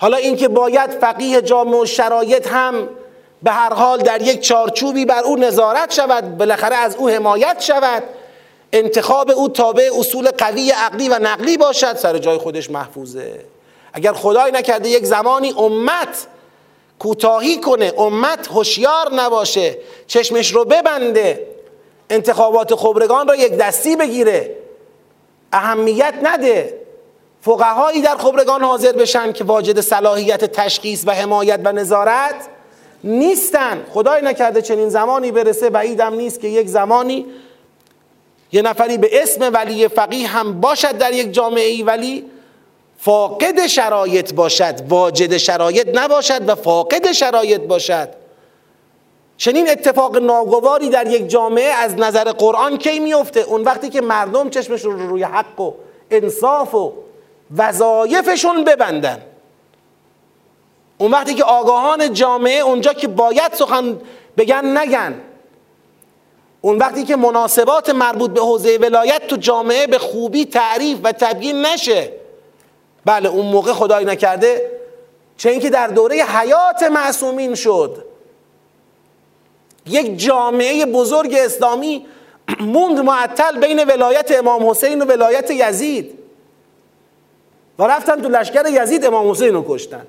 حالا 0.00 0.16
اینکه 0.16 0.48
باید 0.48 0.90
فقیه 0.90 1.42
جامع 1.42 1.76
و 1.76 1.86
شرایط 1.86 2.48
هم 2.48 2.88
به 3.42 3.50
هر 3.50 3.74
حال 3.74 3.98
در 3.98 4.22
یک 4.22 4.40
چارچوبی 4.40 5.04
بر 5.04 5.22
او 5.22 5.36
نظارت 5.36 5.92
شود 5.92 6.38
بالاخره 6.38 6.76
از 6.76 6.96
او 6.96 7.08
حمایت 7.08 7.60
شود 7.60 8.02
انتخاب 8.72 9.30
او 9.30 9.48
تابع 9.48 9.88
اصول 9.98 10.30
قوی 10.30 10.70
عقلی 10.70 11.08
و 11.08 11.18
نقلی 11.18 11.56
باشد 11.56 11.96
سر 11.96 12.18
جای 12.18 12.38
خودش 12.38 12.70
محفوظه. 12.70 13.44
اگر 13.92 14.12
خدای 14.12 14.52
نکرده 14.52 14.88
یک 14.88 15.04
زمانی 15.04 15.54
امت 15.58 16.26
کوتاهی 16.98 17.56
کنه 17.56 17.92
امت 17.98 18.48
هوشیار 18.48 19.14
نباشه 19.14 19.78
چشمش 20.06 20.52
رو 20.52 20.64
ببنده 20.64 21.46
انتخابات 22.10 22.74
خبرگان 22.74 23.28
را 23.28 23.36
یک 23.36 23.56
دستی 23.56 23.96
بگیره 23.96 24.56
اهمیت 25.52 26.14
نده. 26.22 26.79
فقهایی 27.40 28.02
در 28.02 28.16
خبرگان 28.16 28.64
حاضر 28.64 28.92
بشن 28.92 29.32
که 29.32 29.44
واجد 29.44 29.80
صلاحیت 29.80 30.44
تشخیص 30.44 31.02
و 31.06 31.14
حمایت 31.14 31.60
و 31.64 31.72
نظارت 31.72 32.48
نیستن. 33.04 33.84
خدای 33.94 34.22
نکرده 34.22 34.62
چنین 34.62 34.88
زمانی 34.88 35.32
برسه 35.32 35.70
بعیدم 35.70 36.14
نیست 36.14 36.40
که 36.40 36.48
یک 36.48 36.68
زمانی 36.68 37.26
یه 38.52 38.62
نفری 38.62 38.98
به 38.98 39.22
اسم 39.22 39.52
ولی 39.52 39.88
فقیه 39.88 40.28
هم 40.28 40.60
باشد 40.60 40.98
در 40.98 41.12
یک 41.12 41.32
جامعه 41.32 41.66
ای 41.66 41.82
ولی 41.82 42.24
فاقد 42.98 43.66
شرایط 43.66 44.34
باشد 44.34 44.74
واجد 44.88 45.36
شرایط 45.36 45.88
نباشد 45.94 46.48
و 46.48 46.54
فاقد 46.54 47.12
شرایط 47.12 47.60
باشد. 47.60 48.08
چنین 49.36 49.70
اتفاق 49.70 50.16
ناگواری 50.16 50.88
در 50.88 51.06
یک 51.06 51.28
جامعه 51.28 51.72
از 51.72 51.94
نظر 51.94 52.24
قرآن 52.24 52.78
کی 52.78 53.00
میفته؟ 53.00 53.40
اون 53.40 53.62
وقتی 53.62 53.88
که 53.88 54.00
مردم 54.00 54.50
چشمش 54.50 54.84
رو 54.84 55.08
روی 55.08 55.22
حق 55.22 55.60
و 55.60 55.72
انصاف 56.10 56.74
و 56.74 56.92
وظایفشون 57.56 58.64
ببندن. 58.64 59.22
اون 60.98 61.10
وقتی 61.10 61.34
که 61.34 61.44
آگاهان 61.44 62.12
جامعه 62.12 62.60
اونجا 62.60 62.92
که 62.92 63.08
باید 63.08 63.54
سخن 63.54 64.00
بگن 64.36 64.78
نگن. 64.78 65.20
اون 66.60 66.78
وقتی 66.78 67.04
که 67.04 67.16
مناسبات 67.16 67.90
مربوط 67.90 68.30
به 68.30 68.40
حوزه 68.40 68.78
ولایت 68.78 69.26
تو 69.26 69.36
جامعه 69.36 69.86
به 69.86 69.98
خوبی 69.98 70.44
تعریف 70.44 70.98
و 71.02 71.12
تبیین 71.12 71.66
نشه. 71.66 72.12
بله 73.04 73.28
اون 73.28 73.46
موقع 73.46 73.72
خدای 73.72 74.04
نکرده 74.04 74.70
چه 75.36 75.50
اینکه 75.50 75.70
در 75.70 75.86
دوره 75.86 76.16
حیات 76.16 76.82
معصومین 76.82 77.54
شد. 77.54 78.04
یک 79.86 80.18
جامعه 80.18 80.86
بزرگ 80.86 81.34
اسلامی 81.34 82.06
موند 82.60 83.00
معطل 83.00 83.60
بین 83.60 83.84
ولایت 83.84 84.38
امام 84.38 84.70
حسین 84.70 85.02
و 85.02 85.04
ولایت 85.04 85.50
یزید. 85.50 86.19
و 87.80 87.84
رفتن 87.84 88.22
تو 88.22 88.28
لشکر 88.28 88.64
یزید 88.82 89.04
امام 89.04 89.30
حسین 89.30 89.54
رو 89.54 89.64
کشتن. 89.68 90.06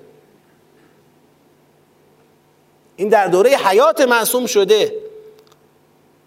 این 2.96 3.10
در 3.10 3.28
دوره 3.28 3.50
حیات 3.50 4.02
معصوم 4.02 4.46
شده. 4.46 4.94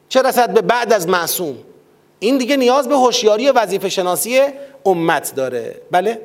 چه 0.08 0.22
رسد 0.22 0.50
به 0.50 0.60
بعد 0.60 0.92
از 0.92 1.08
معصوم؟ 1.08 1.58
این 2.18 2.38
دیگه 2.38 2.56
نیاز 2.56 2.88
به 2.88 2.96
هوشیاری 2.96 3.50
وظیفه 3.50 3.88
شناسی 3.88 4.42
امت 4.86 5.34
داره. 5.34 5.80
بله؟ 5.90 6.20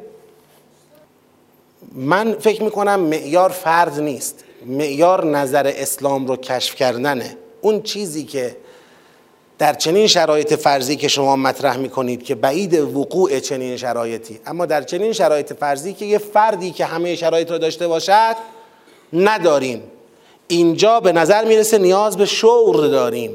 من 1.91 2.33
فکر 2.33 2.63
می‌کنم 2.63 2.99
معیار 2.99 3.49
فرد 3.49 3.99
نیست. 3.99 4.43
معیار 4.65 5.25
نظر 5.25 5.73
اسلام 5.75 6.27
رو 6.27 6.35
کشف 6.35 6.75
کردنه. 6.75 7.37
اون 7.61 7.81
چیزی 7.81 8.23
که 8.23 8.57
در 9.59 9.73
چنین 9.73 10.07
شرایط 10.07 10.53
فرضی 10.53 10.95
که 10.95 11.07
شما 11.07 11.35
مطرح 11.35 11.77
می‌کنید 11.77 12.23
که 12.23 12.35
بعید 12.35 12.73
وقوع 12.73 13.39
چنین 13.39 13.77
شرایطی 13.77 14.39
اما 14.45 14.65
در 14.65 14.81
چنین 14.81 15.13
شرایط 15.13 15.53
فرضی 15.53 15.93
که 15.93 16.05
یه 16.05 16.17
فردی 16.17 16.71
که 16.71 16.85
همه 16.85 17.15
شرایط 17.15 17.51
رو 17.51 17.57
داشته 17.57 17.87
باشد 17.87 18.35
نداریم. 19.13 19.83
اینجا 20.47 20.99
به 20.99 21.11
نظر 21.11 21.45
می‌رسه 21.45 21.77
نیاز 21.77 22.17
به 22.17 22.25
شور 22.25 22.87
داریم. 22.87 23.31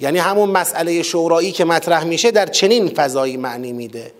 یعنی 0.00 0.18
همون 0.18 0.50
مسئله 0.50 1.02
شورایی 1.02 1.52
که 1.52 1.64
مطرح 1.64 2.04
میشه 2.04 2.30
در 2.30 2.46
چنین 2.46 2.88
فضایی 2.88 3.36
معنی 3.36 3.72
میده 3.72 4.12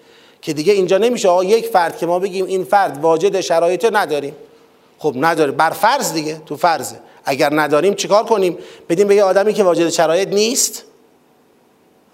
که 0.43 0.53
دیگه 0.53 0.73
اینجا 0.73 0.99
نمیشه 0.99 1.29
آقا 1.29 1.45
یک 1.45 1.67
فرد 1.67 1.99
که 1.99 2.07
ما 2.07 2.19
بگیم 2.19 2.47
این 2.47 2.65
فرد 2.65 2.99
واجد 2.99 3.41
شرایط 3.41 3.89
نداریم. 3.93 4.37
خب 4.99 5.15
نداره 5.17 5.53
بر 5.53 5.71
فرض 5.71 6.13
دیگه 6.13 6.41
تو 6.47 6.57
فرضه 6.57 6.97
اگر 7.25 7.61
نداریم 7.61 7.95
چیکار 7.95 8.25
کنیم؟ 8.25 8.59
بدیم 8.89 9.09
به 9.09 9.15
یه 9.15 9.25
آدمی 9.25 9.53
که 9.53 9.63
واجد 9.63 9.89
شرایط 9.89 10.29
نیست؟ 10.29 10.85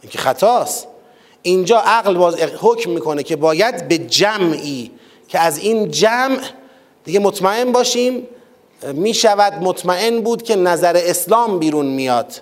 این 0.05 0.11
که 0.11 0.19
خطاست. 0.19 0.87
اینجا 1.43 1.79
عقل 1.79 2.14
باز 2.14 2.37
حکم 2.37 2.90
می‌کنه 2.90 3.23
که 3.23 3.37
باید 3.37 3.88
به 3.88 3.99
جمعی 3.99 4.90
که 5.29 5.38
از 5.38 5.59
این 5.59 5.90
جمع 5.90 6.38
دیگه 7.05 7.19
مطمئن 7.19 7.73
باشیم 7.73 8.27
می‌شود 8.93 9.53
مطمئن 9.53 10.21
بود 10.21 10.43
که 10.43 10.57
نظر 10.57 10.97
اسلام 10.97 11.59
بیرون 11.59 11.87
میاد. 11.87 12.40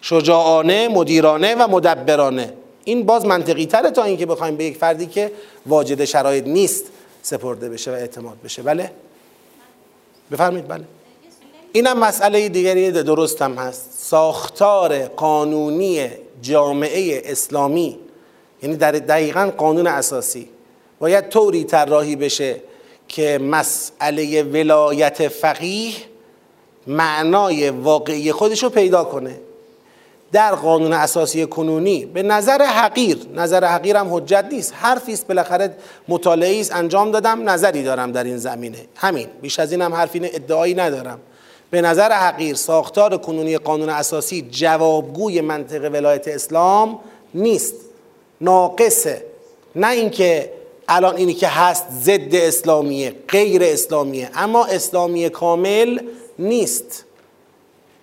شجاعانه 0.00 0.88
مدیرانه 0.88 1.54
و 1.54 1.68
مدبرانه. 1.70 2.52
این 2.84 3.06
باز 3.06 3.26
منطقی 3.26 3.66
تره 3.66 3.90
تا 3.90 4.02
اینکه 4.02 4.26
بخوایم 4.26 4.56
به 4.56 4.64
یک 4.64 4.76
فردی 4.76 5.06
که 5.06 5.32
واجد 5.66 6.04
شرایط 6.04 6.46
نیست 6.46 6.84
سپرده 7.22 7.68
بشه 7.68 7.90
و 7.90 7.94
اعتماد 7.94 8.36
بشه. 8.44 8.62
بله؟ 8.62 8.90
بفرمایید. 10.32 10.68
بله. 10.68 10.84
اینم 11.72 11.98
مسئله 11.98 12.48
دیگری 12.48 12.92
درست 12.92 13.42
هم 13.42 13.54
هست. 13.54 13.90
ساختار 13.98 15.06
قانونی 15.06 16.08
جامعه 16.42 17.22
اسلامی 17.24 17.98
یعنی 18.62 18.76
در 18.76 18.92
دقیقا 18.92 19.52
قانون 19.56 19.86
اساسی 19.86 20.48
باید 20.98 21.28
طوری 21.28 21.64
طراحی 21.64 22.16
بشه 22.16 22.56
که 23.08 23.38
مسئله 23.38 24.42
ولایت 24.42 25.28
فقیه 25.28 25.92
معنای 26.86 27.70
واقعی 27.70 28.32
خودش 28.32 28.62
رو 28.62 28.68
پیدا 28.68 29.04
کنه. 29.04 29.40
در 30.32 30.54
قانون 30.54 30.92
اساسی 30.92 31.46
کنونی 31.46 32.06
به 32.06 32.22
نظر 32.22 32.62
حقیر 32.62 33.18
نظر 33.34 33.64
حقیر 33.64 33.96
هم 33.96 34.14
حجت 34.14 34.44
نیست. 34.52 34.74
حرفی 34.76 35.12
است 35.12 35.26
بالاخره 35.26 35.76
مطالعه 36.08 36.60
است 36.60 36.74
انجام 36.74 37.10
دادم 37.10 37.48
نظری 37.48 37.82
دارم 37.82 38.12
در 38.12 38.24
این 38.24 38.36
زمینه. 38.36 38.78
همین 38.96 39.26
بیش 39.42 39.58
از 39.58 39.72
این 39.72 39.82
هم 39.82 39.94
حرفی 39.94 40.20
ادعایی 40.24 40.74
ندارم. 40.74 41.20
به 41.70 41.80
نظر 41.80 42.12
حقیر 42.12 42.54
ساختار 42.54 43.16
کنونی 43.16 43.58
قانون 43.58 43.88
اساسی 43.88 44.42
جوابگوی 44.50 45.40
منطق 45.40 45.90
ولایت 45.92 46.28
اسلام 46.28 46.98
نیست. 47.34 47.74
ناقصه. 48.40 49.24
نه 49.76 49.90
اینکه 49.90 50.52
الان 50.88 51.16
اینی 51.16 51.34
که 51.34 51.48
هست 51.48 51.86
ضد 52.02 52.34
اسلامیه 52.34 53.14
غیر 53.28 53.62
اسلامیه 53.64 54.30
اما 54.34 54.64
اسلامی 54.64 55.28
کامل 55.28 55.98
نیست. 56.38 57.04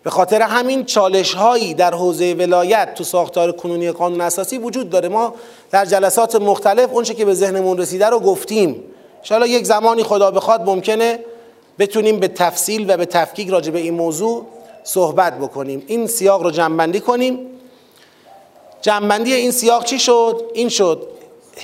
به 0.04 0.10
خاطر 0.10 0.42
همین 0.42 0.86
چالش 0.86 1.34
هایی 1.34 1.74
در 1.74 1.94
حوزه 1.94 2.34
ولایت 2.34 2.94
تو 2.94 3.04
ساختار 3.04 3.52
کنونی 3.52 3.92
قانون 3.92 4.22
اساسی 4.22 4.58
وجود 4.58 4.90
داره. 4.90 5.10
ما 5.10 5.34
در 5.72 5.86
جلسات 5.86 6.36
مختلف 6.36 6.94
اونچه 6.94 7.14
که 7.14 7.26
به 7.26 7.34
ذهنمون 7.34 7.78
رسیده 7.78 8.06
رو 8.06 8.20
گفتیم. 8.20 8.84
ان 9.32 9.42
یک 9.42 9.66
زمانی 9.66 10.04
خدا 10.04 10.32
بخواد 10.32 10.62
ممکنه 10.62 11.20
بتونیم 11.80 12.20
به 12.20 12.28
تفصیل 12.28 12.92
و 12.92 12.98
به 12.98 13.06
تفکیک 13.06 13.50
راجع 13.50 13.72
به 13.72 13.80
این 13.80 13.94
موضوع 13.94 14.46
صحبت 14.84 15.38
بکنیم. 15.38 15.84
این 15.88 16.08
سیاق 16.08 16.44
رو 16.44 16.52
جنبندی 16.52 17.00
کنیم. 17.00 17.40
جنبندی 18.82 19.34
این 19.34 19.52
سیاق 19.52 19.84
چی 19.84 20.00
شد؟ 20.00 20.42
این 20.54 20.70
شد 20.70 21.08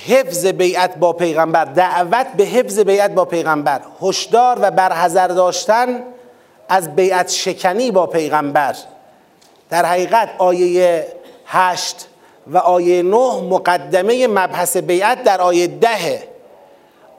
حفظ 0.06 0.46
بیعت 0.46 0.96
با 0.96 1.12
پیغمبر 1.12 1.64
دعوت 1.64 2.26
به 2.36 2.44
حفظ 2.44 2.78
بیعت 2.78 3.14
با 3.14 3.24
پیغمبر. 3.24 3.80
هشدار 4.02 4.58
و 4.62 4.70
برحذر 4.70 5.28
داشتن 5.28 6.02
از 6.68 6.96
بیعت 6.96 7.30
شکنی 7.30 7.90
با 7.90 8.06
پیغمبر. 8.06 8.76
در 9.70 9.84
حقیقت 9.84 10.30
آیه 10.38 11.06
هشت 11.46 12.06
و 12.46 12.58
آیه 12.58 13.02
نه 13.02 13.40
مقدمه 13.40 14.26
مبحث 14.26 14.76
بیعت 14.76 15.24
در 15.24 15.40
آیه 15.40 15.66
ده 15.66 16.22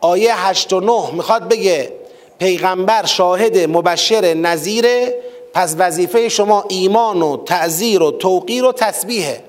آیه 0.02 0.48
هشت 0.48 0.74
و 0.74 0.80
نه 0.80 1.12
می‌خواد 1.12 1.48
بگه 1.50 1.92
پیغمبر 2.40 3.06
شاهد 3.06 3.58
مبشر 3.58 4.34
نظیره 4.34 5.16
پس 5.54 5.76
وظیفه 5.78 6.30
شما 6.30 6.66
ایمان 6.70 7.22
و 7.22 7.44
تعذیر 7.44 8.04
و 8.04 8.12
توقیر 8.12 8.66
و 8.66 8.72
تسبیحه. 8.72 9.44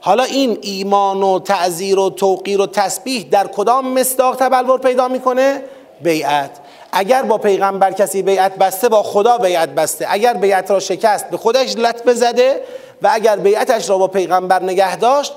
حالا 0.00 0.22
این 0.22 0.58
ایمان 0.62 1.22
و 1.22 1.38
تعذیر 1.38 1.98
و 1.98 2.10
توقیر 2.10 2.60
و 2.60 2.66
تسبیح 2.66 3.26
در 3.30 3.46
کدام 3.46 3.92
مصداق 3.92 4.36
تبلور 4.36 4.80
پیدا 4.80 5.08
می‌کنه؟ 5.08 5.62
بیعت. 6.02 6.50
اگر 6.92 7.22
با 7.22 7.38
پیغمبر 7.38 7.92
کسی 7.92 8.22
بیعت 8.22 8.54
بسته 8.54 8.88
با 8.88 9.02
خدا 9.02 9.38
بیعت 9.38 9.68
بسته. 9.68 10.06
اگر 10.08 10.34
بیعت 10.34 10.70
را 10.70 10.80
شکست 10.80 11.30
به 11.30 11.36
خودش 11.36 11.76
لط 11.76 12.02
بزده 12.02 12.60
و 13.02 13.10
اگر 13.12 13.36
بیعتش 13.36 13.90
را 13.90 13.98
با 13.98 14.08
پیغمبر 14.08 14.62
نگه 14.62 14.96
داشت 14.96 15.32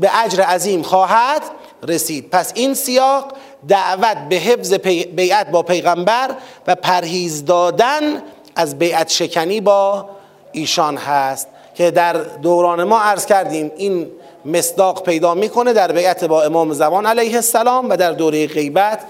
به 0.00 0.10
اجر 0.24 0.42
عظیم 0.42 0.82
خواهد 0.82 1.42
رسید. 1.88 2.30
پس 2.30 2.52
این 2.54 2.74
سیاق 2.74 3.32
دعوت 3.68 4.16
به 4.28 4.36
حفظ 4.36 4.74
بیعت 5.14 5.50
با 5.50 5.62
پیغمبر 5.62 6.30
و 6.66 6.74
پرهیز 6.74 7.44
دادن 7.44 8.22
از 8.56 8.78
بیعت 8.78 9.08
شکنی 9.08 9.60
با 9.60 10.08
ایشان 10.52 10.96
هست 10.96 11.48
که 11.74 11.90
در 11.90 12.12
دوران 12.12 12.84
ما 12.84 13.00
عرض 13.00 13.26
کردیم 13.26 13.72
این 13.76 14.06
مصداق 14.44 15.02
پیدا 15.02 15.34
می‌کنه 15.34 15.72
در 15.72 15.92
بیعت 15.92 16.24
با 16.24 16.42
امام 16.42 16.72
زمان 16.72 17.06
علیه 17.06 17.34
السلام 17.34 17.90
و 17.90 17.96
در 17.96 18.12
دوره 18.12 18.46
غیبت 18.46 19.00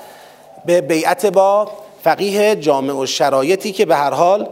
به 0.65 0.81
بیعت 0.81 1.27
با 1.27 1.69
فقیه 2.05 2.57
جامع 2.57 2.93
و 2.93 3.07
شرایطی 3.07 3.73
که 3.73 3.87
به 3.87 3.97
هر 3.97 4.11
حال 4.11 4.49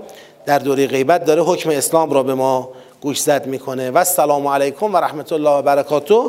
در 0.47 0.59
دوره 0.59 0.87
غیبت 0.87 1.25
داره 1.25 1.43
حکم 1.43 1.71
اسلام 1.71 2.11
را 2.11 2.23
به 2.23 2.35
ما 2.35 2.69
گوش 3.01 3.21
زد 3.21 3.47
می‌کنه. 3.47 3.91
و 3.91 3.97
السلام 3.99 4.47
علیکم 4.47 4.95
و 4.95 4.97
رحمت 4.97 5.33
الله 5.33 5.51
و 5.51 5.63
برکاته. 5.63 6.21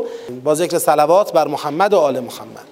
با 0.44 0.56
ذکر 0.56 0.78
صلوات 0.78 1.34
بر 1.34 1.48
محمد 1.48 1.94
و 1.94 1.98
آل 1.98 2.20
محمد. 2.20 2.68